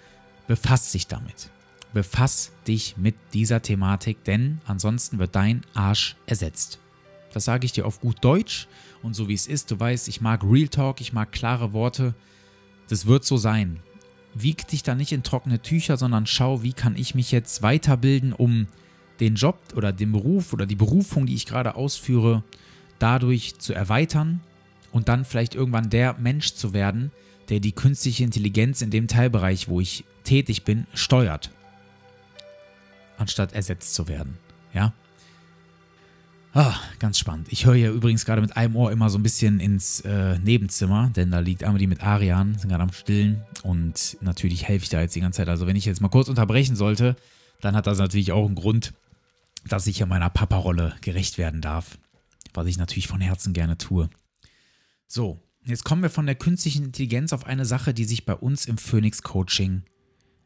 befass 0.47 0.91
dich 0.91 1.07
damit. 1.07 1.49
Befass 1.93 2.51
dich 2.67 2.97
mit 2.97 3.15
dieser 3.33 3.61
Thematik, 3.61 4.23
denn 4.23 4.61
ansonsten 4.65 5.17
wird 5.17 5.35
dein 5.35 5.61
Arsch 5.73 6.15
ersetzt. 6.27 6.79
Das 7.33 7.45
sage 7.45 7.65
ich 7.65 7.71
dir 7.71 7.85
auf 7.85 7.99
gut 7.99 8.23
Deutsch 8.23 8.67
und 9.01 9.13
so 9.13 9.27
wie 9.27 9.33
es 9.33 9.47
ist. 9.47 9.71
Du 9.71 9.79
weißt, 9.79 10.07
ich 10.07 10.21
mag 10.21 10.43
Real 10.43 10.67
Talk, 10.67 11.01
ich 11.01 11.13
mag 11.13 11.31
klare 11.31 11.73
Worte. 11.73 12.13
Das 12.89 13.05
wird 13.05 13.23
so 13.23 13.37
sein. 13.37 13.79
Wieg 14.33 14.67
dich 14.67 14.83
da 14.83 14.95
nicht 14.95 15.11
in 15.11 15.23
trockene 15.23 15.61
Tücher, 15.61 15.97
sondern 15.97 16.25
schau, 16.25 16.63
wie 16.63 16.73
kann 16.73 16.95
ich 16.95 17.15
mich 17.15 17.31
jetzt 17.31 17.61
weiterbilden, 17.61 18.33
um 18.33 18.67
den 19.19 19.35
Job 19.35 19.59
oder 19.75 19.91
den 19.91 20.11
Beruf 20.11 20.53
oder 20.53 20.65
die 20.65 20.75
Berufung, 20.75 21.25
die 21.25 21.35
ich 21.35 21.45
gerade 21.45 21.75
ausführe, 21.75 22.43
dadurch 22.99 23.57
zu 23.59 23.73
erweitern 23.73 24.41
und 24.91 25.09
dann 25.09 25.25
vielleicht 25.25 25.55
irgendwann 25.55 25.89
der 25.89 26.13
Mensch 26.19 26.53
zu 26.53 26.73
werden, 26.73 27.11
der 27.49 27.59
die 27.59 27.71
künstliche 27.71 28.23
Intelligenz 28.23 28.81
in 28.81 28.91
dem 28.91 29.07
Teilbereich, 29.07 29.67
wo 29.67 29.81
ich 29.81 30.05
tätig 30.23 30.63
bin, 30.63 30.85
steuert, 30.93 31.49
anstatt 33.17 33.53
ersetzt 33.53 33.95
zu 33.95 34.07
werden. 34.07 34.37
Ja? 34.73 34.93
Ah, 36.59 36.77
ganz 36.99 37.17
spannend. 37.17 37.47
Ich 37.51 37.65
höre 37.65 37.75
hier 37.75 37.89
übrigens 37.89 38.25
gerade 38.25 38.41
mit 38.41 38.57
einem 38.57 38.75
Ohr 38.75 38.91
immer 38.91 39.09
so 39.09 39.17
ein 39.17 39.23
bisschen 39.23 39.61
ins 39.61 40.01
äh, 40.01 40.37
Nebenzimmer, 40.39 41.09
denn 41.15 41.31
da 41.31 41.39
liegt 41.39 41.61
die 41.61 41.87
mit 41.87 42.03
Arian, 42.03 42.59
sind 42.59 42.67
gerade 42.67 42.83
am 42.83 42.91
Stillen 42.91 43.45
und 43.63 44.17
natürlich 44.19 44.67
helfe 44.67 44.83
ich 44.83 44.89
da 44.89 44.99
jetzt 44.99 45.15
die 45.15 45.21
ganze 45.21 45.37
Zeit. 45.37 45.47
Also 45.47 45.67
wenn 45.67 45.77
ich 45.77 45.85
jetzt 45.85 46.01
mal 46.01 46.09
kurz 46.09 46.27
unterbrechen 46.27 46.75
sollte, 46.75 47.15
dann 47.61 47.77
hat 47.77 47.87
das 47.87 47.97
natürlich 47.97 48.33
auch 48.33 48.45
einen 48.45 48.55
Grund, 48.55 48.93
dass 49.69 49.87
ich 49.87 49.99
ja 49.99 50.05
meiner 50.05 50.29
Papa-Rolle 50.29 50.97
gerecht 50.99 51.37
werden 51.37 51.61
darf, 51.61 51.97
was 52.53 52.67
ich 52.67 52.77
natürlich 52.77 53.07
von 53.07 53.21
Herzen 53.21 53.53
gerne 53.53 53.77
tue. 53.77 54.09
So, 55.07 55.39
jetzt 55.63 55.85
kommen 55.85 56.01
wir 56.01 56.09
von 56.09 56.25
der 56.25 56.35
künstlichen 56.35 56.83
Intelligenz 56.83 57.31
auf 57.31 57.45
eine 57.45 57.63
Sache, 57.63 57.93
die 57.93 58.03
sich 58.03 58.25
bei 58.25 58.35
uns 58.35 58.65
im 58.65 58.77
Phoenix 58.77 59.23
Coaching 59.23 59.83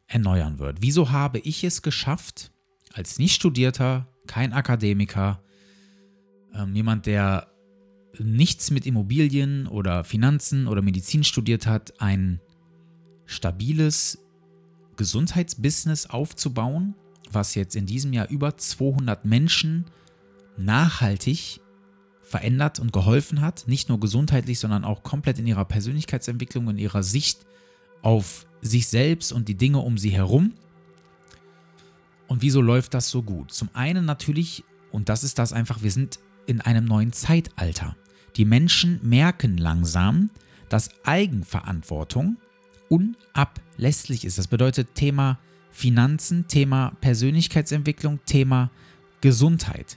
erneuern 0.06 0.60
wird. 0.60 0.76
Wieso 0.80 1.10
habe 1.10 1.40
ich 1.40 1.64
es 1.64 1.82
geschafft, 1.82 2.52
als 2.92 3.18
nicht 3.18 3.34
studierter 3.34 4.06
kein 4.28 4.52
Akademiker, 4.52 5.40
ähm, 6.54 6.74
jemand, 6.74 7.06
der 7.06 7.48
nichts 8.18 8.70
mit 8.70 8.86
Immobilien 8.86 9.66
oder 9.66 10.04
Finanzen 10.04 10.68
oder 10.68 10.82
Medizin 10.82 11.24
studiert 11.24 11.66
hat, 11.66 12.00
ein 12.00 12.40
stabiles 13.26 14.18
Gesundheitsbusiness 14.96 16.06
aufzubauen, 16.06 16.94
was 17.30 17.54
jetzt 17.54 17.74
in 17.74 17.86
diesem 17.86 18.12
Jahr 18.12 18.28
über 18.28 18.56
200 18.56 19.24
Menschen 19.24 19.86
nachhaltig 20.56 21.60
verändert 22.22 22.78
und 22.78 22.92
geholfen 22.92 23.40
hat, 23.40 23.64
nicht 23.66 23.88
nur 23.88 24.00
gesundheitlich, 24.00 24.58
sondern 24.58 24.84
auch 24.84 25.02
komplett 25.02 25.38
in 25.38 25.46
ihrer 25.46 25.64
Persönlichkeitsentwicklung, 25.64 26.68
in 26.70 26.78
ihrer 26.78 27.02
Sicht 27.02 27.44
auf 28.02 28.46
sich 28.60 28.86
selbst 28.86 29.32
und 29.32 29.48
die 29.48 29.56
Dinge 29.56 29.78
um 29.78 29.98
sie 29.98 30.10
herum. 30.10 30.54
Und 32.28 32.42
wieso 32.42 32.60
läuft 32.60 32.94
das 32.94 33.10
so 33.10 33.22
gut? 33.22 33.52
Zum 33.52 33.68
einen 33.74 34.04
natürlich, 34.04 34.64
und 34.90 35.08
das 35.08 35.24
ist 35.24 35.38
das 35.38 35.52
einfach, 35.52 35.82
wir 35.82 35.90
sind 35.90 36.18
in 36.46 36.60
einem 36.60 36.84
neuen 36.84 37.12
Zeitalter. 37.12 37.96
Die 38.36 38.44
Menschen 38.44 39.00
merken 39.02 39.58
langsam, 39.58 40.30
dass 40.68 40.90
Eigenverantwortung 41.04 42.36
unablässlich 42.88 44.24
ist. 44.24 44.38
Das 44.38 44.48
bedeutet 44.48 44.94
Thema 44.94 45.38
Finanzen, 45.70 46.46
Thema 46.48 46.92
Persönlichkeitsentwicklung, 47.00 48.20
Thema 48.26 48.70
Gesundheit. 49.20 49.96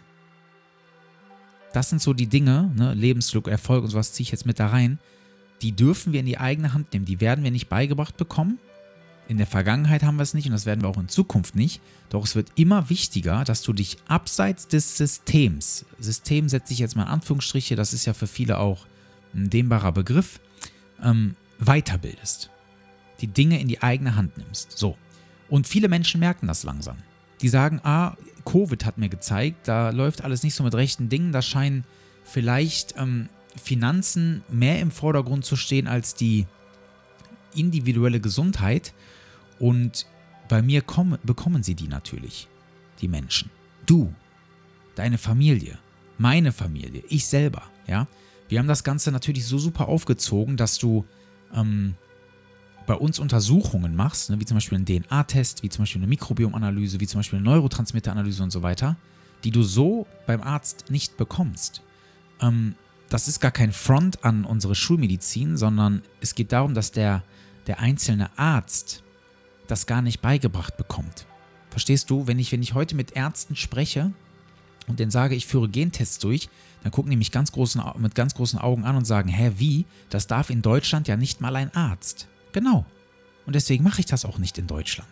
Das 1.74 1.90
sind 1.90 2.02
so 2.02 2.14
die 2.14 2.28
Dinge, 2.28 2.72
ne, 2.76 2.94
Lebensglück, 2.94 3.48
Erfolg 3.48 3.84
und 3.84 3.90
sowas 3.90 4.14
ziehe 4.14 4.26
ich 4.26 4.32
jetzt 4.32 4.46
mit 4.46 4.60
da 4.60 4.68
rein. 4.68 5.00
Die 5.62 5.74
dürfen 5.74 6.14
wir 6.14 6.20
in 6.20 6.26
die 6.26 6.38
eigene 6.38 6.74
Hand 6.74 6.94
nehmen. 6.94 7.06
Die 7.06 7.20
werden 7.20 7.44
wir 7.44 7.52
nicht 7.52 7.70
beigebracht 7.70 8.18
bekommen. 8.18 8.60
In 9.28 9.38
der 9.38 9.48
Vergangenheit 9.48 10.04
haben 10.04 10.16
wir 10.16 10.24
es 10.24 10.34
nicht 10.34 10.46
und 10.46 10.54
das 10.54 10.66
werden 10.66 10.82
wir 10.82 10.88
auch 10.88 10.98
in 10.98 11.10
Zukunft 11.10 11.56
nicht. 11.56 11.82
Doch 12.10 12.24
es 12.24 12.36
wird 12.36 12.50
immer 12.56 12.90
wichtiger, 12.90 13.44
dass 13.44 13.62
du 13.62 13.74
dich 13.74 13.98
abseits 14.08 14.68
des 14.70 14.96
Systems, 14.96 15.86
System 16.00 16.48
setze 16.48 16.72
ich 16.72 16.80
jetzt 16.80 16.96
mal 16.96 17.04
in 17.04 17.10
Anführungsstriche, 17.10 17.76
das 17.76 17.92
ist 17.92 18.06
ja 18.06 18.14
für 18.14 18.28
viele 18.28 18.58
auch 18.58 18.86
ein 19.34 19.50
dehnbarer 19.50 19.92
Begriff, 19.92 20.40
ähm, 21.04 21.36
weiterbildest. 21.60 22.50
Die 23.20 23.28
Dinge 23.28 23.60
in 23.60 23.68
die 23.68 23.82
eigene 23.82 24.16
Hand 24.16 24.38
nimmst. 24.38 24.78
So. 24.78 24.98
Und 25.50 25.68
viele 25.68 25.90
Menschen 25.90 26.20
merken 26.20 26.48
das 26.48 26.64
langsam. 26.64 26.98
Die 27.42 27.50
sagen, 27.50 27.82
ah, 27.84 28.16
Covid 28.46 28.86
hat 28.86 28.98
mir 28.98 29.10
gezeigt, 29.10 29.68
da 29.68 29.90
läuft 29.90 30.24
alles 30.24 30.44
nicht 30.44 30.56
so 30.56 30.64
mit 30.64 30.74
rechten 30.74 31.10
Dingen, 31.10 31.34
da 31.34 31.42
scheinen 31.42 31.84
vielleicht 32.24 32.96
ähm, 32.98 33.28
Finanzen 33.62 34.44
mehr 34.50 34.80
im 34.80 34.92
Vordergrund 34.92 35.44
zu 35.44 35.56
stehen 35.56 35.88
als 35.88 36.16
die 36.16 36.46
individuelle 37.54 38.20
Gesundheit. 38.20 38.94
Und 39.60 40.06
bei 40.48 40.62
mir 40.62 40.82
kommen, 40.82 41.20
bekommen 41.24 41.64
sie 41.64 41.76
die 41.76 41.88
natürlich, 41.88 42.48
die 43.02 43.08
Menschen. 43.08 43.50
Du, 43.86 44.14
deine 44.96 45.18
Familie, 45.18 45.78
meine 46.18 46.52
Familie, 46.52 47.04
ich 47.10 47.26
selber, 47.26 47.64
ja. 47.88 48.08
Wir 48.50 48.60
haben 48.60 48.68
das 48.68 48.86
Ganze 48.86 49.12
natürlich 49.12 49.46
so 49.46 49.58
super 49.58 49.90
aufgezogen, 49.90 50.56
dass 50.56 50.78
du 50.78 51.04
ähm, 51.54 51.96
bei 52.86 52.94
uns 52.96 53.20
Untersuchungen 53.20 53.96
machst, 53.96 54.30
ne, 54.30 54.40
wie 54.40 54.46
zum 54.46 54.56
Beispiel 54.56 54.78
einen 54.78 54.86
DNA-Test, 54.86 55.62
wie 55.64 55.70
zum 55.70 55.84
Beispiel 55.84 56.00
eine 56.00 56.08
Mikrobiomanalyse, 56.08 57.00
wie 57.00 57.08
zum 57.08 57.20
Beispiel 57.20 57.38
eine 57.38 57.46
Neurotransmitteranalyse 57.50 58.42
und 58.42 58.52
so 58.52 58.64
weiter, 58.64 58.96
die 59.44 59.52
du 59.52 59.64
so 59.64 60.08
beim 60.26 60.42
Arzt 60.42 60.86
nicht 60.90 61.18
bekommst. 61.18 61.84
Ähm, 62.42 62.76
das 63.10 63.28
ist 63.28 63.40
gar 63.40 63.52
kein 63.52 63.72
Front 63.74 64.24
an 64.24 64.46
unsere 64.46 64.76
Schulmedizin, 64.76 65.58
sondern 65.58 66.02
es 66.22 66.34
geht 66.34 66.52
darum, 66.52 66.74
dass 66.74 66.92
der, 66.92 67.24
der 67.68 67.80
einzelne 67.80 68.38
Arzt 68.38 69.04
das 69.68 69.86
gar 69.86 70.02
nicht 70.02 70.22
beigebracht 70.22 70.78
bekommt. 70.78 71.26
Verstehst 71.70 72.10
du, 72.10 72.28
wenn 72.28 72.40
ich, 72.40 72.52
wenn 72.52 72.62
ich 72.62 72.74
heute 72.74 72.96
mit 72.96 73.12
Ärzten 73.12 73.56
spreche 73.56 74.12
und 74.88 75.00
denen 75.00 75.12
sage, 75.12 75.36
ich 75.36 75.48
führe 75.48 75.70
Gentests 75.70 76.20
durch, 76.20 76.50
dann 76.84 76.92
gucken 76.92 77.12
die 77.12 77.18
mich 77.18 77.32
ganz 77.32 77.52
großen, 77.52 77.82
mit 77.98 78.16
ganz 78.16 78.34
großen 78.34 78.60
Augen 78.60 78.86
an 78.86 78.96
und 78.96 79.06
sagen, 79.06 79.30
hä, 79.30 79.54
wie? 79.58 79.86
Das 80.10 80.28
darf 80.28 80.50
in 80.50 80.62
Deutschland 80.62 81.08
ja 81.08 81.18
nicht 81.18 81.42
mal 81.42 81.56
ein 81.56 81.74
Arzt. 81.76 82.28
Genau. 82.52 82.86
Und 83.46 83.56
deswegen 83.56 83.84
mache 83.84 84.00
ich 84.00 84.06
das 84.06 84.26
auch 84.26 84.38
nicht 84.38 84.58
in 84.58 84.68
Deutschland. 84.68 85.10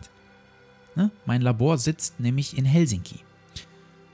Ne? 0.96 1.12
Mein 1.26 1.42
Labor 1.42 1.78
sitzt 1.78 2.20
nämlich 2.20 2.58
in 2.58 2.66
Helsinki. 2.66 3.20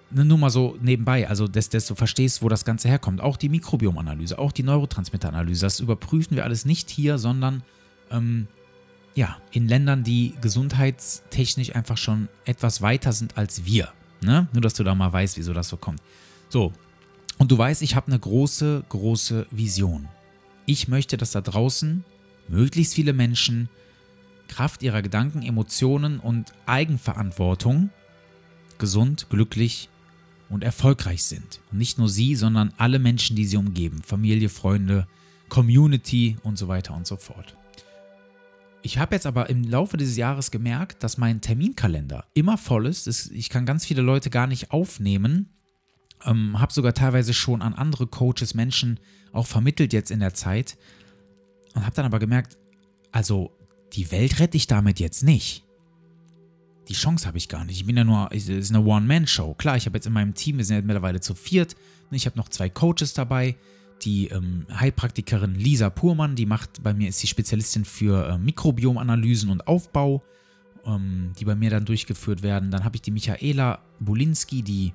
Ne, 0.10 0.26
nur 0.26 0.38
mal 0.38 0.50
so 0.50 0.78
nebenbei, 0.82 1.30
also 1.30 1.48
dass, 1.48 1.70
dass 1.70 1.88
du 1.88 1.96
verstehst, 1.96 2.42
wo 2.42 2.50
das 2.50 2.66
Ganze 2.66 2.90
herkommt. 2.90 3.22
Auch 3.22 3.38
die 3.38 3.48
Mikrobiomanalyse, 3.48 4.38
auch 4.38 4.52
die 4.52 4.64
Neurotransmitteranalyse, 4.64 5.66
das 5.66 5.80
überprüfen 5.80 6.36
wir 6.36 6.44
alles 6.44 6.66
nicht 6.66 6.90
hier, 6.90 7.18
sondern 7.18 7.64
ähm, 8.10 8.48
ja, 9.16 9.38
in 9.52 9.68
Ländern, 9.68 10.04
die 10.04 10.36
gesundheitstechnisch 10.42 11.76
einfach 11.76 11.98
schon 11.98 12.30
etwas 12.46 12.82
weiter 12.82 13.12
sind 13.12 13.38
als 13.38 13.66
wir. 13.66 13.90
Ne? 14.22 14.48
Nur, 14.54 14.62
dass 14.62 14.74
du 14.74 14.84
da 14.84 14.96
mal 14.96 15.12
weißt, 15.12 15.38
wieso 15.38 15.54
das 15.54 15.70
so 15.70 15.78
kommt. 15.78 16.02
So, 16.50 16.74
und 17.38 17.52
du 17.52 17.58
weißt, 17.58 17.82
ich 17.82 17.96
habe 17.96 18.08
eine 18.08 18.20
große, 18.20 18.84
große 18.90 19.48
Vision. 19.52 20.08
Ich 20.66 20.88
möchte, 20.88 21.18
dass 21.18 21.32
da 21.32 21.42
draußen 21.42 22.04
möglichst 22.48 22.94
viele 22.94 23.14
Menschen 23.14 23.70
Kraft 24.48 24.84
ihrer 24.84 25.02
Gedanken, 25.02 25.42
Emotionen 25.42 26.20
und 26.20 26.54
Eigenverantwortung 26.66 27.90
gesund, 28.78 29.28
glücklich 29.30 29.90
und 30.50 30.64
erfolgreich 30.64 31.24
sind. 31.24 31.62
Und 31.72 31.78
nicht 31.78 31.98
nur 31.98 32.10
sie, 32.10 32.36
sondern 32.36 32.74
alle 32.78 33.00
Menschen, 33.00 33.36
die 33.36 33.46
sie 33.46 33.58
umgeben. 33.58 34.02
Familie, 34.04 34.50
Freunde, 34.50 35.08
Community 35.48 36.38
und 36.44 36.58
so 36.58 36.68
weiter 36.68 36.94
und 36.94 37.08
so 37.08 37.16
fort. 37.16 37.56
Ich 38.84 38.98
habe 38.98 39.16
jetzt 39.16 39.26
aber 39.26 39.50
im 39.50 39.64
Laufe 39.64 39.98
dieses 39.98 40.18
Jahres 40.18 40.50
gemerkt, 40.50 41.04
dass 41.04 41.18
mein 41.18 41.42
Terminkalender 41.42 42.26
immer 42.34 42.58
voll 42.58 42.88
ist. 42.88 43.08
Ich 43.32 43.50
kann 43.50 43.66
ganz 43.66 43.86
viele 43.86 44.02
Leute 44.02 44.30
gar 44.30 44.48
nicht 44.48 44.72
aufnehmen. 44.72 45.50
Ähm, 46.26 46.60
habe 46.60 46.74
sogar 46.74 46.94
teilweise 46.94 47.34
schon 47.34 47.62
an 47.62 47.74
andere 47.74 48.08
Coaches, 48.08 48.54
Menschen 48.54 49.00
auch 49.34 49.48
vermittelt 49.48 49.94
jetzt 49.94 50.12
in 50.12 50.20
der 50.20 50.34
Zeit. 50.34 50.78
Und 51.76 51.86
habe 51.86 51.96
dann 51.96 52.06
aber 52.06 52.20
gemerkt, 52.20 52.58
also 53.12 53.52
die 53.94 54.12
Welt 54.12 54.40
rette 54.40 54.58
ich 54.58 54.68
damit 54.68 55.00
jetzt 55.00 55.24
nicht. 55.24 55.64
Die 56.88 56.94
Chance 56.94 57.28
habe 57.28 57.38
ich 57.38 57.50
gar 57.50 57.66
nicht. 57.66 57.78
Ich 57.78 57.86
bin 57.86 57.98
ja 57.98 58.04
nur, 58.04 58.30
es 58.32 58.50
ist 58.50 58.74
eine 58.74 58.84
One-Man-Show. 58.84 59.54
Klar, 59.54 59.78
ich 59.78 59.86
habe 59.86 59.98
jetzt 59.98 60.08
in 60.08 60.14
meinem 60.14 60.34
Team, 60.34 60.58
wir 60.58 60.66
sind 60.66 60.78
jetzt 60.78 60.86
mittlerweile 60.86 61.22
zu 61.22 61.36
viert. 61.36 61.76
Ich 62.10 62.26
habe 62.26 62.38
noch 62.38 62.50
zwei 62.50 62.68
Coaches 62.68 63.14
dabei 63.14 63.56
die 64.04 64.28
ähm, 64.28 64.66
Heilpraktikerin 64.74 65.56
Lisa 65.56 65.90
Purmann, 65.90 66.36
die 66.36 66.46
macht 66.46 66.84
bei 66.84 66.94
mir, 66.94 67.10
ist 67.10 67.22
die 67.22 67.28
Spezialistin 67.28 67.86
für 67.86 68.28
äh, 68.28 68.38
Mikrobiomanalysen 68.38 69.50
und 69.50 69.68
Aufbau, 69.68 70.24
ähm, 70.86 71.34
die 71.40 71.46
bei 71.46 71.56
mir 71.56 71.70
dann 71.70 71.86
durchgeführt 71.86 72.44
werden. 72.44 72.72
Dann 72.72 72.84
habe 72.84 72.96
ich 72.96 73.02
die 73.02 73.12
Michaela 73.12 73.80
Bolinski, 74.00 74.64
die 74.64 74.94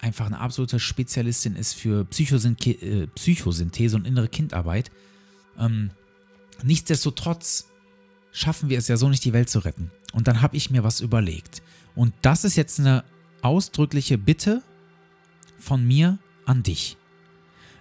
einfach 0.00 0.26
eine 0.26 0.40
absolute 0.40 0.78
Spezialistin 0.78 1.56
ist 1.56 1.74
für 1.74 2.04
Psychosynke 2.04 2.70
äh, 2.70 3.06
Psychosynthese 3.08 3.96
und 3.96 4.06
innere 4.06 4.28
Kindarbeit. 4.28 4.90
Ähm, 5.58 5.90
nichtsdestotrotz 6.62 7.68
schaffen 8.32 8.68
wir 8.68 8.78
es 8.78 8.88
ja 8.88 8.96
so 8.96 9.08
nicht, 9.08 9.24
die 9.24 9.32
Welt 9.32 9.48
zu 9.48 9.60
retten. 9.60 9.90
Und 10.12 10.28
dann 10.28 10.42
habe 10.42 10.56
ich 10.56 10.70
mir 10.70 10.84
was 10.84 11.00
überlegt. 11.00 11.62
Und 11.94 12.14
das 12.22 12.44
ist 12.44 12.56
jetzt 12.56 12.78
eine 12.78 13.04
ausdrückliche 13.42 14.18
Bitte 14.18 14.62
von 15.58 15.86
mir 15.86 16.18
an 16.46 16.62
dich. 16.62 16.96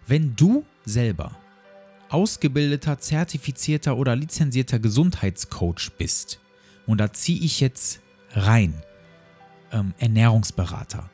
Wenn 0.07 0.37
du 0.37 0.65
selber 0.85 1.35
ausgebildeter, 2.09 2.97
zertifizierter 2.97 3.97
oder 3.97 4.15
lizenzierter 4.15 4.79
Gesundheitscoach 4.79 5.91
bist, 5.97 6.39
und 6.85 6.99
da 6.99 7.11
ziehe 7.11 7.41
ich 7.41 7.59
jetzt 7.59 7.99
rein, 8.31 8.73
ähm, 9.73 9.93
Ernährungsberater, 9.97 11.09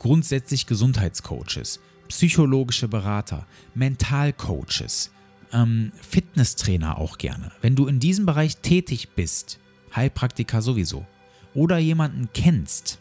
grundsätzlich 0.00 0.66
Gesundheitscoaches, 0.66 1.78
psychologische 2.08 2.88
Berater, 2.88 3.46
Mentalcoaches, 3.76 5.12
ähm, 5.52 5.92
Fitnesstrainer 5.94 6.98
auch 6.98 7.18
gerne. 7.18 7.52
Wenn 7.60 7.76
du 7.76 7.86
in 7.86 8.00
diesem 8.00 8.26
Bereich 8.26 8.56
tätig 8.56 9.10
bist, 9.10 9.60
Heilpraktiker 9.94 10.60
sowieso, 10.60 11.06
oder 11.54 11.78
jemanden 11.78 12.28
kennst, 12.34 12.98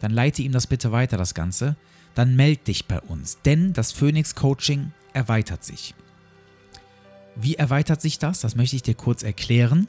dann 0.00 0.10
leite 0.10 0.42
ihm 0.42 0.50
das 0.50 0.66
bitte 0.66 0.90
weiter, 0.90 1.16
das 1.16 1.34
Ganze 1.34 1.76
dann 2.14 2.36
meld 2.36 2.66
dich 2.66 2.86
bei 2.86 3.00
uns, 3.00 3.38
denn 3.44 3.72
das 3.72 3.92
Phoenix 3.92 4.34
Coaching 4.34 4.92
erweitert 5.12 5.64
sich. 5.64 5.94
Wie 7.36 7.54
erweitert 7.54 8.00
sich 8.00 8.18
das? 8.18 8.40
Das 8.40 8.56
möchte 8.56 8.76
ich 8.76 8.82
dir 8.82 8.94
kurz 8.94 9.22
erklären. 9.22 9.88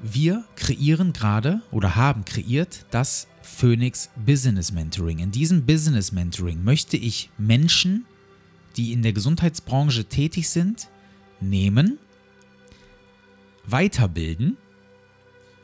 Wir 0.00 0.44
kreieren 0.56 1.12
gerade 1.12 1.60
oder 1.70 1.96
haben 1.96 2.24
kreiert 2.24 2.86
das 2.90 3.26
Phoenix 3.42 4.10
Business 4.14 4.72
Mentoring. 4.72 5.18
In 5.18 5.32
diesem 5.32 5.66
Business 5.66 6.12
Mentoring 6.12 6.62
möchte 6.62 6.96
ich 6.96 7.30
Menschen, 7.36 8.06
die 8.76 8.92
in 8.92 9.02
der 9.02 9.12
Gesundheitsbranche 9.12 10.04
tätig 10.04 10.48
sind, 10.48 10.88
nehmen, 11.40 11.98
weiterbilden 13.66 14.56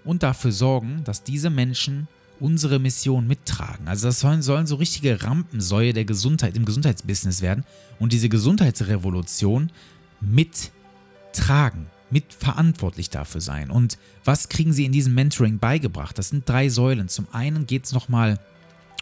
und 0.05 0.23
dafür 0.23 0.53
sorgen, 0.53 1.03
dass 1.05 1.23
diese 1.23 1.51
Menschen 1.51 2.09
unsere 2.45 2.79
Mission 2.79 3.27
mittragen. 3.27 3.89
Also 3.89 4.09
das 4.09 4.21
sollen, 4.21 4.43
sollen 4.43 4.67
so 4.67 4.75
richtige 4.75 5.23
Rampensäue 5.23 5.95
der 5.95 6.05
Gesundheit 6.05 6.59
im 6.59 6.67
Gesundheitsbusiness 6.67 7.41
werden 7.41 7.65
und 7.99 8.13
diese 8.13 8.29
Gesundheitsrevolution 8.29 9.73
mittragen, 10.21 11.87
mitverantwortlich 12.11 13.09
dafür 13.09 13.41
sein. 13.41 13.71
Und 13.71 13.97
was 14.27 14.51
kriegen 14.51 14.75
sie 14.75 14.85
in 14.85 14.93
diesem 14.93 15.15
Mentoring 15.15 15.59
beigebracht? 15.59 16.19
Das 16.19 16.29
sind 16.29 16.47
drei 16.47 16.69
Säulen. 16.69 17.09
Zum 17.09 17.27
einen 17.33 17.67
geht 17.67 17.87
es 17.87 17.93
nochmal 17.93 18.39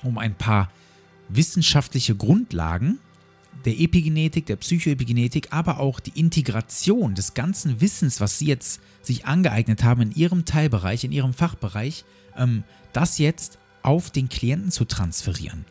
um 0.05 0.19
ein 0.19 0.37
paar 0.37 0.71
wissenschaftliche 1.29 2.15
Grundlagen 2.15 3.01
der 3.65 3.81
Epigenetik, 3.81 4.47
der 4.47 4.57
Psychoepigenetik, 4.57 5.49
aber 5.51 5.81
auch 5.81 5.99
die 5.99 6.19
Integration 6.19 7.17
des 7.17 7.35
ganzen 7.35 7.81
Wissens, 7.81 8.21
was 8.21 8.39
Sie 8.39 8.47
jetzt 8.47 8.81
sich 9.03 9.27
angeeignet 9.27 9.83
haben 9.83 10.03
in 10.03 10.13
Ihrem 10.13 10.45
Teilbereich, 10.45 11.03
in 11.03 11.11
Ihrem 11.13 11.33
Fachbereich, 11.33 12.05
das 12.93 13.19
jetzt 13.19 13.59
auf 13.83 14.11
den 14.11 14.29
Klienten 14.29 14.71
zu 14.71 14.85
transferieren. 14.85 15.65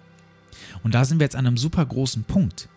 Und 0.83 0.93
da 0.93 1.05
sind 1.05 1.19
wir 1.19 1.25
jetzt 1.25 1.35
an 1.35 1.47
einem 1.47 1.57
super 1.57 1.85
großen 1.85 2.23
Punkt. 2.23 2.69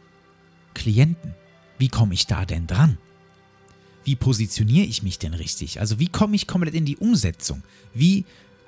Klienten, 0.75 1.35
wie 1.79 1.88
komme 1.88 2.14
ich 2.14 2.26
da 2.26 2.45
denn 2.45 2.67
dran? 2.67 2.99
Wie 4.05 4.17
positioniere 4.17 4.87
ich 4.87 5.03
mich 5.03 5.19
denn 5.19 5.35
richtig? 5.35 5.81
Also 5.81 5.99
wie 5.99 6.09
komme 6.09 6.37
ich 6.37 6.47
komplett 6.47 6.75
in 6.75 6.85
die 6.85 6.97
Umsetzung? 6.97 7.62
Wie, 7.95 8.25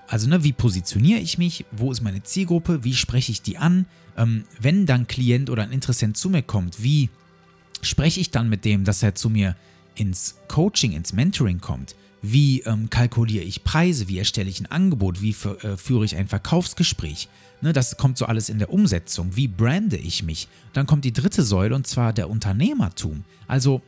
also 0.08 0.28
ne, 0.28 0.44
wie 0.44 0.52
positioniere 0.52 1.20
ich 1.20 1.37
mich? 1.37 1.66
Wo 1.73 1.92
ist 1.92 2.00
meine 2.00 2.23
Zielgruppe? 2.23 2.85
Wie 2.85 2.94
spreche 2.94 3.32
ich 3.32 3.42
die 3.42 3.58
an? 3.58 3.87
Ähm, 4.16 4.44
wenn 4.58 4.87
dann 4.87 5.06
Klient 5.06 5.50
oder 5.50 5.62
ein 5.62 5.73
Interessent 5.73 6.16
zu 6.16 6.30
mir 6.30 6.42
kommt, 6.42 6.82
wie 6.82 7.11
spreche 7.82 8.20
ich 8.20 8.30
dann 8.30 8.49
mit 8.49 8.64
dem, 8.64 8.85
dass 8.85 9.02
er 9.02 9.14
zu 9.14 9.28
mir 9.28 9.56
ins 9.94 10.37
Coaching, 10.49 10.92
ins 10.92 11.12
Mentoring 11.12 11.61
kommt? 11.61 11.96
Wie 12.33 12.61
ähm, 12.62 12.90
kalkuliere 12.90 13.45
ich 13.45 13.62
Preise? 13.62 14.09
Wie 14.09 14.18
erstelle 14.18 14.50
ich 14.50 14.61
ein 14.61 14.66
Angebot? 14.66 15.23
Wie 15.23 15.30
äh, 15.30 15.76
führe 15.76 16.04
ich 16.04 16.16
ein 16.16 16.26
Verkaufsgespräch? 16.26 17.28
Ne, 17.61 17.73
das 17.73 17.97
kommt 17.97 18.18
so 18.18 18.26
alles 18.26 18.49
in 18.49 18.59
der 18.59 18.73
Umsetzung. 18.73 19.37
Wie 19.37 19.49
brande 19.49 19.97
ich 19.97 20.23
mich? 20.23 20.49
Dann 20.73 20.87
kommt 20.87 21.04
die 21.04 21.12
dritte 21.12 21.42
Säule 21.42 21.75
und 21.75 21.87
zwar 21.87 22.12
der 22.12 22.28
Unternehmertum. 22.28 23.25
Also 23.47 23.80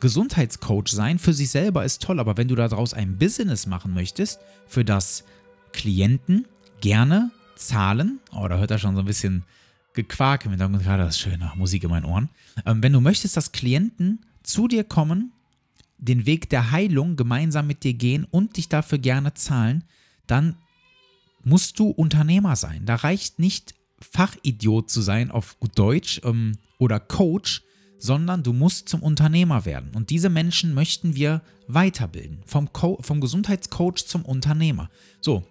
Gesundheitscoach 0.00 0.88
sein 0.88 1.18
für 1.18 1.32
sich 1.32 1.50
selber 1.50 1.84
ist 1.84 2.02
toll, 2.02 2.18
aber 2.18 2.36
wenn 2.36 2.48
du 2.48 2.54
daraus 2.54 2.94
ein 2.94 3.16
Business 3.16 3.66
machen 3.66 3.94
möchtest, 3.94 4.40
für 4.66 4.84
das 4.84 5.24
Klienten 5.72 6.46
gerne 6.80 7.30
zahlen, 7.56 8.18
oh, 8.32 8.46
da 8.48 8.58
hört 8.58 8.70
er 8.70 8.78
schon 8.78 8.96
so 8.96 9.02
ein 9.02 9.06
bisschen 9.06 9.44
Gequake 9.94 10.46
im 10.46 10.58
gerade 10.58 11.04
das 11.04 11.14
ist 11.14 11.20
schöne 11.20 11.52
Musik 11.54 11.84
in 11.84 11.90
meinen 11.90 12.04
Ohren. 12.04 12.28
Ähm, 12.66 12.82
wenn 12.82 12.92
du 12.92 13.00
möchtest, 13.00 13.36
dass 13.36 13.52
Klienten 13.52 14.26
zu 14.42 14.68
dir 14.68 14.84
kommen, 14.84 15.32
den 15.98 16.26
Weg 16.26 16.50
der 16.50 16.70
Heilung 16.70 17.16
gemeinsam 17.16 17.66
mit 17.66 17.84
dir 17.84 17.94
gehen 17.94 18.24
und 18.24 18.56
dich 18.56 18.68
dafür 18.68 18.98
gerne 18.98 19.34
zahlen, 19.34 19.84
dann 20.26 20.56
musst 21.42 21.78
du 21.78 21.88
Unternehmer 21.88 22.56
sein. 22.56 22.86
Da 22.86 22.96
reicht 22.96 23.38
nicht 23.38 23.74
Fachidiot 24.00 24.90
zu 24.90 25.00
sein 25.02 25.30
auf 25.30 25.58
gut 25.60 25.78
Deutsch 25.78 26.20
ähm, 26.24 26.58
oder 26.78 27.00
Coach, 27.00 27.62
sondern 27.98 28.42
du 28.42 28.52
musst 28.52 28.88
zum 28.88 29.02
Unternehmer 29.02 29.64
werden. 29.64 29.92
Und 29.94 30.10
diese 30.10 30.28
Menschen 30.28 30.74
möchten 30.74 31.14
wir 31.14 31.42
weiterbilden. 31.68 32.42
Vom, 32.44 32.72
Co 32.72 32.98
vom 33.00 33.20
Gesundheitscoach 33.20 34.06
zum 34.06 34.24
Unternehmer. 34.24 34.90
So, 35.20 35.46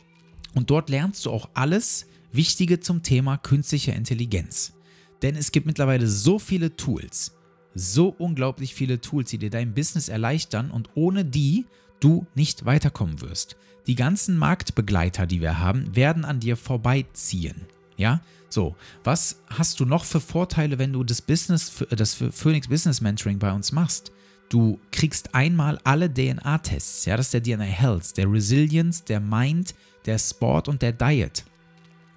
und 0.54 0.70
dort 0.70 0.90
lernst 0.90 1.26
du 1.26 1.32
auch 1.32 1.50
alles 1.54 2.06
Wichtige 2.32 2.80
zum 2.80 3.02
Thema 3.02 3.38
künstliche 3.38 3.92
Intelligenz. 3.92 4.74
Denn 5.22 5.36
es 5.36 5.52
gibt 5.52 5.66
mittlerweile 5.66 6.08
so 6.08 6.38
viele 6.38 6.76
Tools, 6.76 7.34
so 7.75 8.13
unglaublich 8.18 8.74
viele 8.74 9.01
Tools, 9.01 9.30
die 9.30 9.38
dir 9.38 9.50
dein 9.50 9.74
Business 9.74 10.10
erleichtern 10.10 10.72
und 10.72 10.89
ohne 10.96 11.25
die 11.25 11.65
du 12.00 12.25
nicht 12.36 12.65
weiterkommen 12.65 13.22
wirst. 13.22 13.56
Die 13.88 13.96
ganzen 13.96 14.38
Marktbegleiter, 14.38 15.25
die 15.25 15.42
wir 15.42 15.60
haben, 15.60 15.96
werden 15.96 16.25
an 16.25 16.39
dir 16.39 16.56
vorbeiziehen. 16.56 17.62
Ja, 17.98 18.22
so, 18.50 18.75
was 19.03 19.42
hast 19.48 19.80
du 19.80 19.86
noch 19.86 20.06
für 20.06 20.20
Vorteile, 20.20 20.77
wenn 20.80 20.94
du 20.94 21.03
das 21.03 21.22
Business, 21.22 21.84
das 21.89 22.13
Phoenix 22.13 22.68
Business 22.68 23.01
Mentoring 23.01 23.39
bei 23.39 23.51
uns 23.51 23.72
machst? 23.72 24.12
Du 24.50 24.80
kriegst 24.92 25.34
einmal 25.34 25.80
alle 25.84 26.13
DNA-Tests, 26.13 27.06
ja, 27.06 27.18
das 27.18 27.34
ist 27.34 27.34
der 27.34 27.42
DNA 27.42 27.63
Health, 27.63 28.18
der 28.18 28.32
Resilience, 28.32 29.03
der 29.03 29.20
Mind, 29.20 29.74
der 30.06 30.20
Sport 30.20 30.68
und 30.68 30.82
der 30.82 30.92
Diet. 30.92 31.44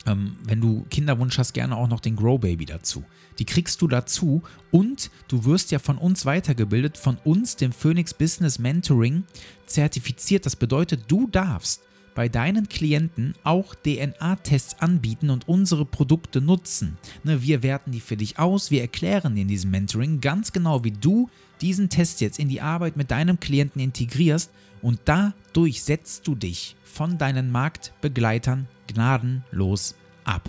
Ähm, 0.07 0.37
wenn 0.45 0.61
du 0.61 0.87
Kinderwunsch 0.91 1.37
hast, 1.39 1.53
gerne 1.53 1.77
auch 1.77 1.89
noch 1.89 2.01
den 2.01 2.17
Grow 2.17 2.41
Baby 2.41 2.65
dazu. 2.65 3.05
Die 3.39 3.45
kriegst 3.45 3.83
du 3.83 3.89
dazu 3.89 4.43
und 4.71 5.11
du 5.29 5.45
wirst 5.45 5.71
ja 5.71 5.79
von 5.79 5.99
uns 5.99 6.25
weitergebildet, 6.25 6.97
von 6.97 7.19
uns, 7.25 7.57
dem 7.57 7.73
Phoenix 7.73 8.15
Business 8.15 8.59
Mentoring, 8.59 9.25
zertifiziert. 9.67 10.47
Das 10.47 10.57
bedeutet, 10.57 11.05
du 11.09 11.27
darfst 11.27 11.83
bei 12.15 12.29
deinen 12.31 12.69
Klienten 12.69 13.35
auch 13.45 13.75
DNA-Tests 13.75 14.81
anbieten 14.81 15.29
und 15.29 15.47
unsere 15.49 15.85
Produkte 15.85 16.41
nutzen. 16.41 16.97
Ne, 17.25 17.43
wir 17.43 17.63
werten 17.63 17.93
die 17.93 18.01
für 18.01 18.17
dich 18.17 18.39
aus, 18.39 18.71
wir 18.71 18.81
erklären 18.81 19.35
dir 19.35 19.43
in 19.43 19.49
diesem 19.49 19.71
Mentoring 19.71 20.21
ganz 20.21 20.53
genau, 20.53 20.83
wie 20.83 20.93
du 20.93 21.29
diesen 21.61 21.91
Test 21.91 22.21
jetzt 22.23 22.39
in 22.39 22.49
die 22.49 22.63
Arbeit 22.63 22.97
mit 22.97 23.11
deinem 23.11 23.39
Klienten 23.39 23.81
integrierst 23.81 24.51
und 24.87 25.01
dadurch 25.07 25.83
setzt 25.83 26.29
du 26.29 26.37
dich 26.37 26.77
von 26.85 27.19
deinen 27.19 27.51
Marktbegleitern 27.51 28.69
gnadenlos 28.87 29.97
ab. 30.23 30.49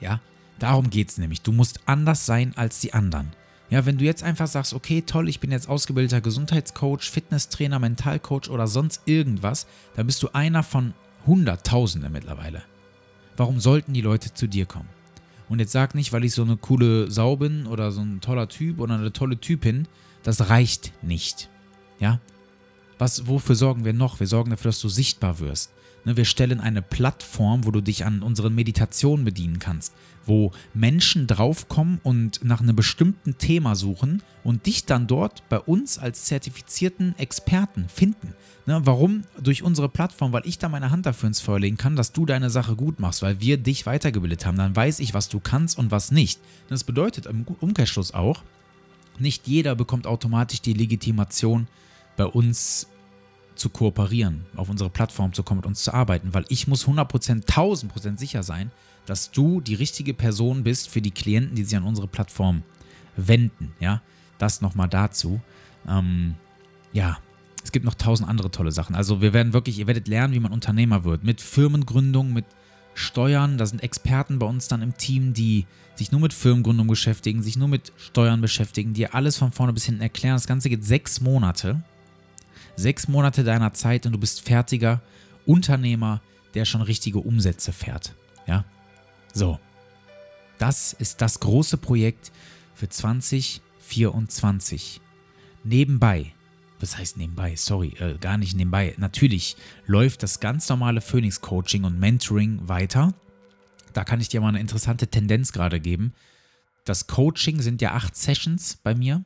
Ja, 0.00 0.20
darum 0.58 0.90
geht 0.90 1.10
es 1.10 1.18
nämlich. 1.18 1.40
Du 1.40 1.52
musst 1.52 1.78
anders 1.86 2.26
sein 2.26 2.54
als 2.56 2.80
die 2.80 2.92
anderen. 2.92 3.30
Ja, 3.68 3.86
wenn 3.86 3.98
du 3.98 4.04
jetzt 4.04 4.24
einfach 4.24 4.48
sagst, 4.48 4.74
okay, 4.74 5.02
toll, 5.02 5.28
ich 5.28 5.38
bin 5.38 5.52
jetzt 5.52 5.68
ausgebildeter 5.68 6.20
Gesundheitscoach, 6.20 7.02
Fitnesstrainer, 7.02 7.78
Mentalcoach 7.78 8.50
oder 8.50 8.66
sonst 8.66 9.02
irgendwas, 9.04 9.68
dann 9.94 10.06
bist 10.06 10.20
du 10.24 10.30
einer 10.32 10.64
von 10.64 10.92
Hunderttausenden 11.24 12.10
mittlerweile. 12.10 12.64
Warum 13.36 13.60
sollten 13.60 13.92
die 13.92 14.00
Leute 14.00 14.34
zu 14.34 14.48
dir 14.48 14.66
kommen? 14.66 14.88
Und 15.48 15.60
jetzt 15.60 15.70
sag 15.70 15.94
nicht, 15.94 16.12
weil 16.12 16.24
ich 16.24 16.34
so 16.34 16.42
eine 16.42 16.56
coole 16.56 17.08
Sau 17.12 17.36
bin 17.36 17.68
oder 17.68 17.92
so 17.92 18.00
ein 18.00 18.20
toller 18.20 18.48
Typ 18.48 18.80
oder 18.80 18.94
eine 18.94 19.12
tolle 19.12 19.38
Typin, 19.38 19.86
das 20.24 20.50
reicht 20.50 20.92
nicht. 21.04 21.48
Ja? 22.00 22.18
Was, 23.00 23.26
wofür 23.26 23.54
sorgen 23.54 23.86
wir 23.86 23.94
noch? 23.94 24.20
Wir 24.20 24.26
sorgen 24.26 24.50
dafür, 24.50 24.68
dass 24.68 24.80
du 24.80 24.90
sichtbar 24.90 25.38
wirst. 25.38 25.72
Ne, 26.04 26.18
wir 26.18 26.26
stellen 26.26 26.60
eine 26.60 26.82
Plattform, 26.82 27.64
wo 27.64 27.70
du 27.70 27.80
dich 27.80 28.04
an 28.04 28.22
unseren 28.22 28.54
Meditationen 28.54 29.24
bedienen 29.24 29.58
kannst, 29.58 29.94
wo 30.26 30.52
Menschen 30.74 31.26
draufkommen 31.26 31.98
und 32.02 32.44
nach 32.44 32.60
einem 32.60 32.76
bestimmten 32.76 33.38
Thema 33.38 33.74
suchen 33.74 34.22
und 34.44 34.66
dich 34.66 34.84
dann 34.84 35.06
dort 35.06 35.48
bei 35.48 35.58
uns 35.58 35.98
als 35.98 36.26
zertifizierten 36.26 37.18
Experten 37.18 37.86
finden. 37.88 38.34
Ne, 38.66 38.82
warum? 38.84 39.24
Durch 39.42 39.62
unsere 39.62 39.88
Plattform, 39.88 40.34
weil 40.34 40.46
ich 40.46 40.58
da 40.58 40.68
meine 40.68 40.90
Hand 40.90 41.06
dafür 41.06 41.28
ins 41.28 41.40
Feuer 41.40 41.58
legen 41.58 41.78
kann, 41.78 41.96
dass 41.96 42.12
du 42.12 42.26
deine 42.26 42.50
Sache 42.50 42.76
gut 42.76 43.00
machst, 43.00 43.22
weil 43.22 43.40
wir 43.40 43.56
dich 43.56 43.86
weitergebildet 43.86 44.44
haben. 44.44 44.58
Dann 44.58 44.76
weiß 44.76 45.00
ich, 45.00 45.14
was 45.14 45.30
du 45.30 45.40
kannst 45.40 45.78
und 45.78 45.90
was 45.90 46.10
nicht. 46.10 46.38
Das 46.68 46.84
bedeutet 46.84 47.24
im 47.24 47.46
Umkehrschluss 47.60 48.12
auch, 48.12 48.42
nicht 49.18 49.46
jeder 49.46 49.74
bekommt 49.74 50.06
automatisch 50.06 50.60
die 50.60 50.74
Legitimation, 50.74 51.66
bei 52.20 52.26
uns 52.26 52.86
zu 53.54 53.70
kooperieren, 53.70 54.44
auf 54.54 54.68
unsere 54.68 54.90
Plattform 54.90 55.32
zu 55.32 55.42
kommen, 55.42 55.60
mit 55.60 55.66
uns 55.66 55.84
zu 55.84 55.94
arbeiten, 55.94 56.34
weil 56.34 56.44
ich 56.50 56.66
muss 56.66 56.86
100%, 56.86 57.46
1000% 57.46 58.18
sicher 58.18 58.42
sein, 58.42 58.70
dass 59.06 59.30
du 59.30 59.62
die 59.62 59.74
richtige 59.74 60.12
Person 60.12 60.62
bist 60.62 60.90
für 60.90 61.00
die 61.00 61.12
Klienten, 61.12 61.54
die 61.56 61.64
sich 61.64 61.74
an 61.78 61.84
unsere 61.84 62.08
Plattform 62.08 62.62
wenden. 63.16 63.72
Ja, 63.80 64.02
das 64.36 64.60
nochmal 64.60 64.90
dazu. 64.90 65.40
Ähm, 65.88 66.34
ja, 66.92 67.16
es 67.64 67.72
gibt 67.72 67.86
noch 67.86 67.94
tausend 67.94 68.28
andere 68.28 68.50
tolle 68.50 68.70
Sachen. 68.70 68.94
Also 68.94 69.22
wir 69.22 69.32
werden 69.32 69.54
wirklich, 69.54 69.78
ihr 69.78 69.86
werdet 69.86 70.06
lernen, 70.06 70.34
wie 70.34 70.40
man 70.40 70.52
Unternehmer 70.52 71.04
wird. 71.04 71.24
Mit 71.24 71.40
Firmengründung, 71.40 72.34
mit 72.34 72.44
Steuern. 72.92 73.56
Da 73.56 73.64
sind 73.64 73.82
Experten 73.82 74.38
bei 74.38 74.46
uns 74.46 74.68
dann 74.68 74.82
im 74.82 74.98
Team, 74.98 75.32
die 75.32 75.64
sich 75.94 76.12
nur 76.12 76.20
mit 76.20 76.34
Firmengründung 76.34 76.86
beschäftigen, 76.86 77.42
sich 77.42 77.56
nur 77.56 77.68
mit 77.68 77.94
Steuern 77.96 78.42
beschäftigen, 78.42 78.92
die 78.92 79.06
alles 79.06 79.38
von 79.38 79.52
vorne 79.52 79.72
bis 79.72 79.86
hinten 79.86 80.02
erklären. 80.02 80.36
Das 80.36 80.46
Ganze 80.46 80.68
geht 80.68 80.84
sechs 80.84 81.22
Monate 81.22 81.82
sechs 82.80 83.08
Monate 83.08 83.44
deiner 83.44 83.72
Zeit 83.72 84.06
und 84.06 84.12
du 84.12 84.18
bist 84.18 84.40
fertiger 84.40 85.00
Unternehmer, 85.46 86.20
der 86.54 86.64
schon 86.64 86.82
richtige 86.82 87.18
Umsätze 87.18 87.72
fährt. 87.72 88.14
Ja? 88.46 88.64
So. 89.32 89.58
Das 90.58 90.92
ist 90.92 91.22
das 91.22 91.40
große 91.40 91.78
Projekt 91.78 92.32
für 92.74 92.88
2024. 92.88 95.00
Nebenbei, 95.64 96.32
was 96.80 96.98
heißt 96.98 97.16
nebenbei? 97.16 97.56
Sorry, 97.56 97.94
äh, 97.98 98.18
gar 98.18 98.36
nicht 98.36 98.56
nebenbei. 98.56 98.94
Natürlich 98.98 99.56
läuft 99.86 100.22
das 100.22 100.40
ganz 100.40 100.68
normale 100.68 101.00
Phoenix 101.00 101.40
Coaching 101.40 101.84
und 101.84 101.98
Mentoring 101.98 102.68
weiter. 102.68 103.14
Da 103.92 104.04
kann 104.04 104.20
ich 104.20 104.28
dir 104.28 104.40
mal 104.40 104.48
eine 104.48 104.60
interessante 104.60 105.08
Tendenz 105.08 105.52
gerade 105.52 105.80
geben. 105.80 106.14
Das 106.84 107.06
Coaching 107.06 107.60
sind 107.60 107.82
ja 107.82 107.92
acht 107.92 108.16
Sessions 108.16 108.78
bei 108.82 108.94
mir. 108.94 109.24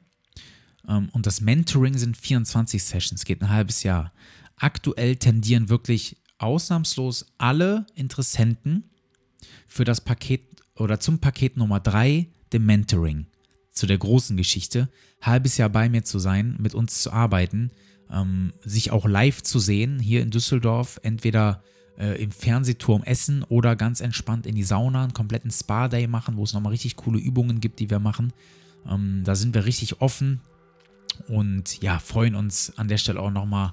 Ähm, 0.88 1.08
und 1.12 1.26
das 1.26 1.40
Mentoring 1.40 1.96
sind 1.96 2.16
24 2.16 2.82
Sessions, 2.82 3.24
geht 3.24 3.42
ein 3.42 3.50
halbes 3.50 3.82
Jahr. 3.82 4.12
Aktuell 4.56 5.16
tendieren 5.16 5.68
wirklich 5.68 6.16
ausnahmslos 6.38 7.26
alle 7.38 7.86
Interessenten 7.94 8.84
für 9.66 9.84
das 9.84 10.00
Paket 10.00 10.62
oder 10.76 11.00
zum 11.00 11.18
Paket 11.18 11.56
Nummer 11.56 11.80
3, 11.80 12.26
dem 12.52 12.66
Mentoring, 12.66 13.26
zu 13.72 13.86
der 13.86 13.98
großen 13.98 14.36
Geschichte, 14.36 14.88
halbes 15.22 15.56
Jahr 15.56 15.68
bei 15.68 15.88
mir 15.88 16.04
zu 16.04 16.18
sein, 16.18 16.56
mit 16.58 16.74
uns 16.74 17.02
zu 17.02 17.12
arbeiten, 17.12 17.70
ähm, 18.10 18.52
sich 18.64 18.90
auch 18.90 19.06
live 19.06 19.42
zu 19.42 19.58
sehen, 19.58 19.98
hier 19.98 20.22
in 20.22 20.30
Düsseldorf, 20.30 21.00
entweder 21.02 21.62
äh, 21.98 22.20
im 22.22 22.30
Fernsehturm 22.30 23.02
essen 23.04 23.44
oder 23.44 23.76
ganz 23.76 24.00
entspannt 24.00 24.46
in 24.46 24.54
die 24.54 24.64
Sauna, 24.64 25.04
einen 25.04 25.14
kompletten 25.14 25.50
Spa-Day 25.50 26.06
machen, 26.08 26.36
wo 26.36 26.44
es 26.44 26.52
nochmal 26.52 26.72
richtig 26.72 26.96
coole 26.96 27.18
Übungen 27.18 27.60
gibt, 27.60 27.78
die 27.78 27.90
wir 27.90 28.00
machen. 28.00 28.32
Ähm, 28.88 29.22
da 29.24 29.34
sind 29.34 29.54
wir 29.54 29.64
richtig 29.64 30.00
offen 30.00 30.40
und 31.28 31.82
ja, 31.82 31.98
freuen 31.98 32.34
uns 32.34 32.76
an 32.76 32.88
der 32.88 32.98
Stelle 32.98 33.20
auch 33.20 33.30
nochmal 33.30 33.72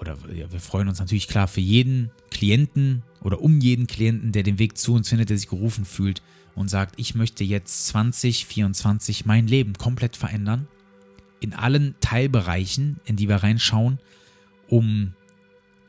oder 0.00 0.16
ja, 0.34 0.50
wir 0.50 0.60
freuen 0.60 0.88
uns 0.88 0.98
natürlich 0.98 1.28
klar 1.28 1.46
für 1.46 1.60
jeden 1.60 2.10
Klienten 2.30 3.02
oder 3.20 3.42
um 3.42 3.60
jeden 3.60 3.86
Klienten, 3.86 4.32
der 4.32 4.42
den 4.42 4.58
Weg 4.58 4.78
zu 4.78 4.94
uns 4.94 5.10
findet, 5.10 5.28
der 5.28 5.36
sich 5.36 5.48
gerufen 5.48 5.84
fühlt 5.84 6.22
und 6.54 6.68
sagt, 6.68 6.94
ich 6.98 7.14
möchte 7.14 7.44
jetzt 7.44 7.86
2024 7.88 9.26
mein 9.26 9.46
Leben 9.46 9.74
komplett 9.74 10.16
verändern. 10.16 10.66
In 11.40 11.54
allen 11.54 11.94
Teilbereichen, 12.00 12.98
in 13.04 13.16
die 13.16 13.28
wir 13.28 13.36
reinschauen, 13.36 13.98
um 14.68 15.12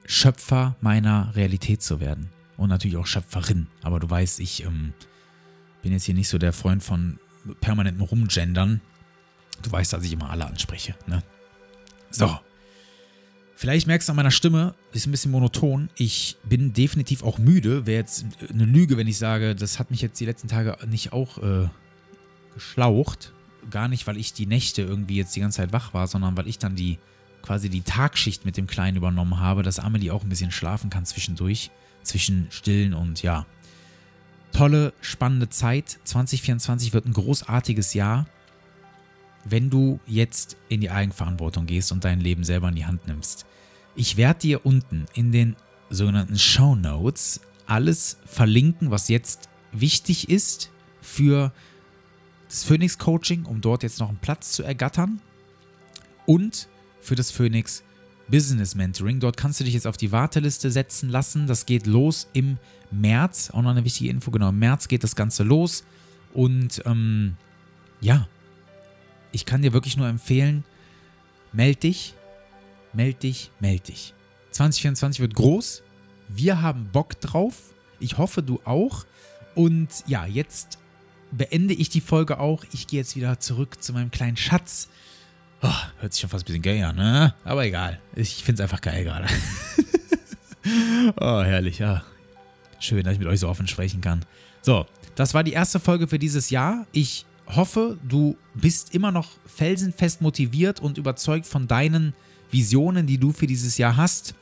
Schöpfer 0.06 0.76
meiner 0.82 1.36
Realität 1.36 1.82
zu 1.82 2.00
werden. 2.00 2.30
Und 2.58 2.70
natürlich 2.70 2.98
auch 2.98 3.08
Schöpferin. 3.08 3.68
Aber 3.82 4.00
du 4.00 4.10
weißt, 4.10 4.40
ich 4.40 4.64
ähm, 4.64 4.94
bin 5.82 5.94
jetzt 5.94 6.04
hier 6.04 6.16
nicht 6.16 6.30
so 6.30 6.38
der 6.38 6.54
Freund 6.54 6.84
von 6.84 7.18
permanentem 7.60 8.04
Rumgendern. 8.04 8.82
Du 9.62 9.72
weißt, 9.72 9.94
dass 9.94 10.04
ich 10.04 10.14
immer 10.14 10.30
alle 10.30 10.46
anspreche. 10.46 10.96
Ne? 11.08 11.24
So. 12.10 12.40
Vielleicht 13.56 13.86
merkst 13.86 14.10
du 14.10 14.14
an 14.14 14.16
meiner 14.16 14.32
Stimme, 14.32 14.74
ist 14.92 15.06
ein 15.06 15.12
bisschen 15.12 15.32
monoton. 15.32 15.90
Ich 15.96 16.38
bin 16.44 16.74
definitiv 16.74 17.22
auch 17.22 17.38
müde. 17.38 17.86
Wäre 17.86 18.00
jetzt 18.00 18.26
eine 18.50 18.66
Lüge, 18.66 18.98
wenn 18.98 19.08
ich 19.08 19.20
sage, 19.20 19.56
das 19.56 19.78
hat 19.78 19.92
mich 19.92 20.02
jetzt 20.02 20.20
die 20.20 20.26
letzten 20.26 20.48
Tage 20.48 20.78
nicht 20.88 21.14
auch 21.14 21.38
äh, 21.38 21.70
geschlaucht. 22.56 23.34
Gar 23.70 23.88
nicht, 23.88 24.08
weil 24.08 24.18
ich 24.18 24.34
die 24.34 24.48
Nächte 24.48 24.82
irgendwie 24.82 25.18
jetzt 25.18 25.36
die 25.36 25.42
ganze 25.42 25.58
Zeit 25.58 25.74
wach 25.74 25.94
war, 25.94 26.08
sondern 26.08 26.36
weil 26.36 26.48
ich 26.48 26.58
dann 26.58 26.76
die 26.76 26.98
quasi 27.44 27.70
die 27.70 27.82
Tagschicht 27.82 28.46
mit 28.46 28.58
dem 28.58 28.68
Kleinen 28.68 28.98
übernommen 28.98 29.40
habe, 29.40 29.64
dass 29.64 29.80
Amelie 29.80 30.12
auch 30.12 30.24
ein 30.24 30.30
bisschen 30.30 30.52
schlafen 30.52 30.90
kann 30.90 31.06
zwischendurch, 31.06 31.72
zwischen 32.04 32.48
Stillen 32.50 32.94
und 32.94 33.22
ja. 33.22 33.46
Tolle, 34.54 34.94
spannende 35.02 35.50
Zeit. 35.50 36.00
2024 36.04 36.94
wird 36.94 37.06
ein 37.06 37.14
großartiges 37.14 37.94
Jahr 37.94 38.26
wenn 39.46 39.70
du 39.70 40.00
jetzt 40.06 40.58
in 40.70 40.82
die 40.82 40.90
Eigenverantwortung 40.90 41.66
gehst 41.66 41.92
und 41.92 42.04
dein 42.04 42.20
Leben 42.20 42.44
selber 42.44 42.70
in 42.70 42.76
die 42.76 42.86
Hand 42.86 43.08
nimmst. 43.08 43.46
Ich 43.96 44.18
werde 44.18 44.40
dir 44.40 44.66
unten 44.66 45.06
in 45.14 45.32
den 45.32 45.56
sogenannten 45.90 46.38
Show 46.38 46.76
Notes 46.76 47.42
alles 47.66 48.18
verlinken, 48.26 48.92
was 48.92 49.08
jetzt 49.08 49.50
wichtig 49.72 50.30
ist 50.30 50.72
für 51.02 51.52
das 52.48 52.64
Phoenix 52.64 52.98
Coaching, 52.98 53.46
um 53.46 53.62
dort 53.62 53.84
jetzt 53.84 54.00
noch 54.00 54.10
einen 54.10 54.18
Platz 54.18 54.52
zu 54.52 54.64
ergattern 54.64 55.22
und 56.26 56.68
für 57.00 57.16
das 57.16 57.32
Phoenix 57.32 57.84
Business 58.28 58.76
Mentoring. 58.76 59.20
Dort 59.20 59.38
kannst 59.38 59.60
du 59.60 59.64
dich 59.64 59.74
jetzt 59.74 59.88
auf 59.88 59.98
die 59.98 60.12
Warteliste 60.12 60.72
setzen 60.72 61.10
lassen. 61.10 61.48
Das 61.48 61.66
geht 61.66 61.86
los 61.86 62.30
im 62.34 62.58
März. 62.90 63.52
Auch 63.52 63.62
noch 63.62 63.72
eine 63.72 63.84
wichtige 63.84 64.10
Info, 64.10 64.32
genau, 64.32 64.50
im 64.50 64.60
März 64.60 64.88
geht 64.88 65.04
das 65.04 65.16
Ganze 65.16 65.44
los. 65.44 65.84
Und 66.34 66.82
ähm, 66.86 67.36
ja, 68.00 68.28
ich 69.32 69.46
kann 69.46 69.62
dir 69.62 69.74
wirklich 69.74 69.98
nur 69.98 70.08
empfehlen, 70.08 70.64
meld 71.54 71.84
dich, 71.84 72.14
meld 72.94 73.24
dich, 73.24 73.52
meld 73.60 73.88
dich. 73.88 74.14
2024 74.52 75.22
wird 75.22 75.36
groß. 75.36 75.84
Wir 76.28 76.62
haben 76.62 76.90
Bock 76.92 77.20
drauf. 77.22 77.74
Ich 78.00 78.18
hoffe, 78.18 78.44
du 78.44 78.60
auch. 78.66 79.06
Und 79.56 79.90
ja, 80.08 80.26
jetzt 80.26 80.78
beende 81.32 81.74
ich 81.74 81.90
die 81.90 82.02
Folge 82.02 82.40
auch. 82.40 82.64
Ich 82.74 82.88
gehe 82.88 83.00
jetzt 83.00 83.16
wieder 83.16 83.40
zurück 83.40 83.82
zu 83.82 83.94
meinem 83.94 84.12
kleinen 84.12 84.38
Schatz. 84.38 84.90
Oh, 85.62 85.70
hört 86.00 86.14
sich 86.14 86.22
schon 86.22 86.30
fast 86.30 86.44
ein 86.44 86.48
bisschen 86.48 86.62
geil 86.64 86.84
an, 86.84 86.96
ne? 86.96 87.36
Aber 87.44 87.66
egal. 87.66 88.00
Ich 88.16 88.44
finde 88.44 88.64
es 88.64 88.70
einfach 88.70 88.82
geil 88.82 89.04
gerade. 89.04 89.28
oh, 91.18 91.44
herrlich, 91.44 91.80
ja. 91.80 92.04
Schön, 92.80 93.04
dass 93.04 93.14
ich 93.14 93.20
mit 93.20 93.28
euch 93.28 93.40
so 93.40 93.48
offen 93.48 93.68
sprechen 93.68 94.02
kann. 94.02 94.26
So, 94.62 94.88
das 95.16 95.34
war 95.34 95.44
die 95.44 95.54
erste 95.54 95.80
Folge 95.80 96.08
für 96.08 96.18
dieses 96.18 96.50
Jahr. 96.50 96.88
Ich 96.92 97.26
hoffe, 97.56 97.98
du 98.08 98.38
bist 98.54 98.94
immer 98.94 99.12
noch 99.12 99.30
felsenfest 99.46 100.22
motiviert 100.22 100.80
und 100.80 100.98
überzeugt 100.98 101.46
von 101.46 101.68
deinen 101.68 102.14
Visionen, 102.52 103.08
die 103.08 103.18
du 103.18 103.32
für 103.32 103.48
dieses 103.48 103.78
Jahr 103.78 103.98
hast. 103.98 104.36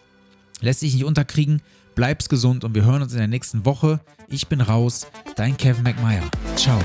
Lässt 0.61 0.81
dich 0.81 0.93
nicht 0.93 1.05
unterkriegen, 1.05 1.61
bleibst 1.95 2.29
gesund 2.29 2.63
und 2.63 2.75
wir 2.75 2.85
hören 2.85 3.01
uns 3.01 3.13
in 3.13 3.19
der 3.19 3.27
nächsten 3.27 3.65
Woche. 3.65 3.99
Ich 4.27 4.47
bin 4.47 4.61
raus, 4.61 5.07
dein 5.35 5.57
Kevin 5.57 5.83
McMeyer. 5.83 6.29
Ciao. 6.55 6.79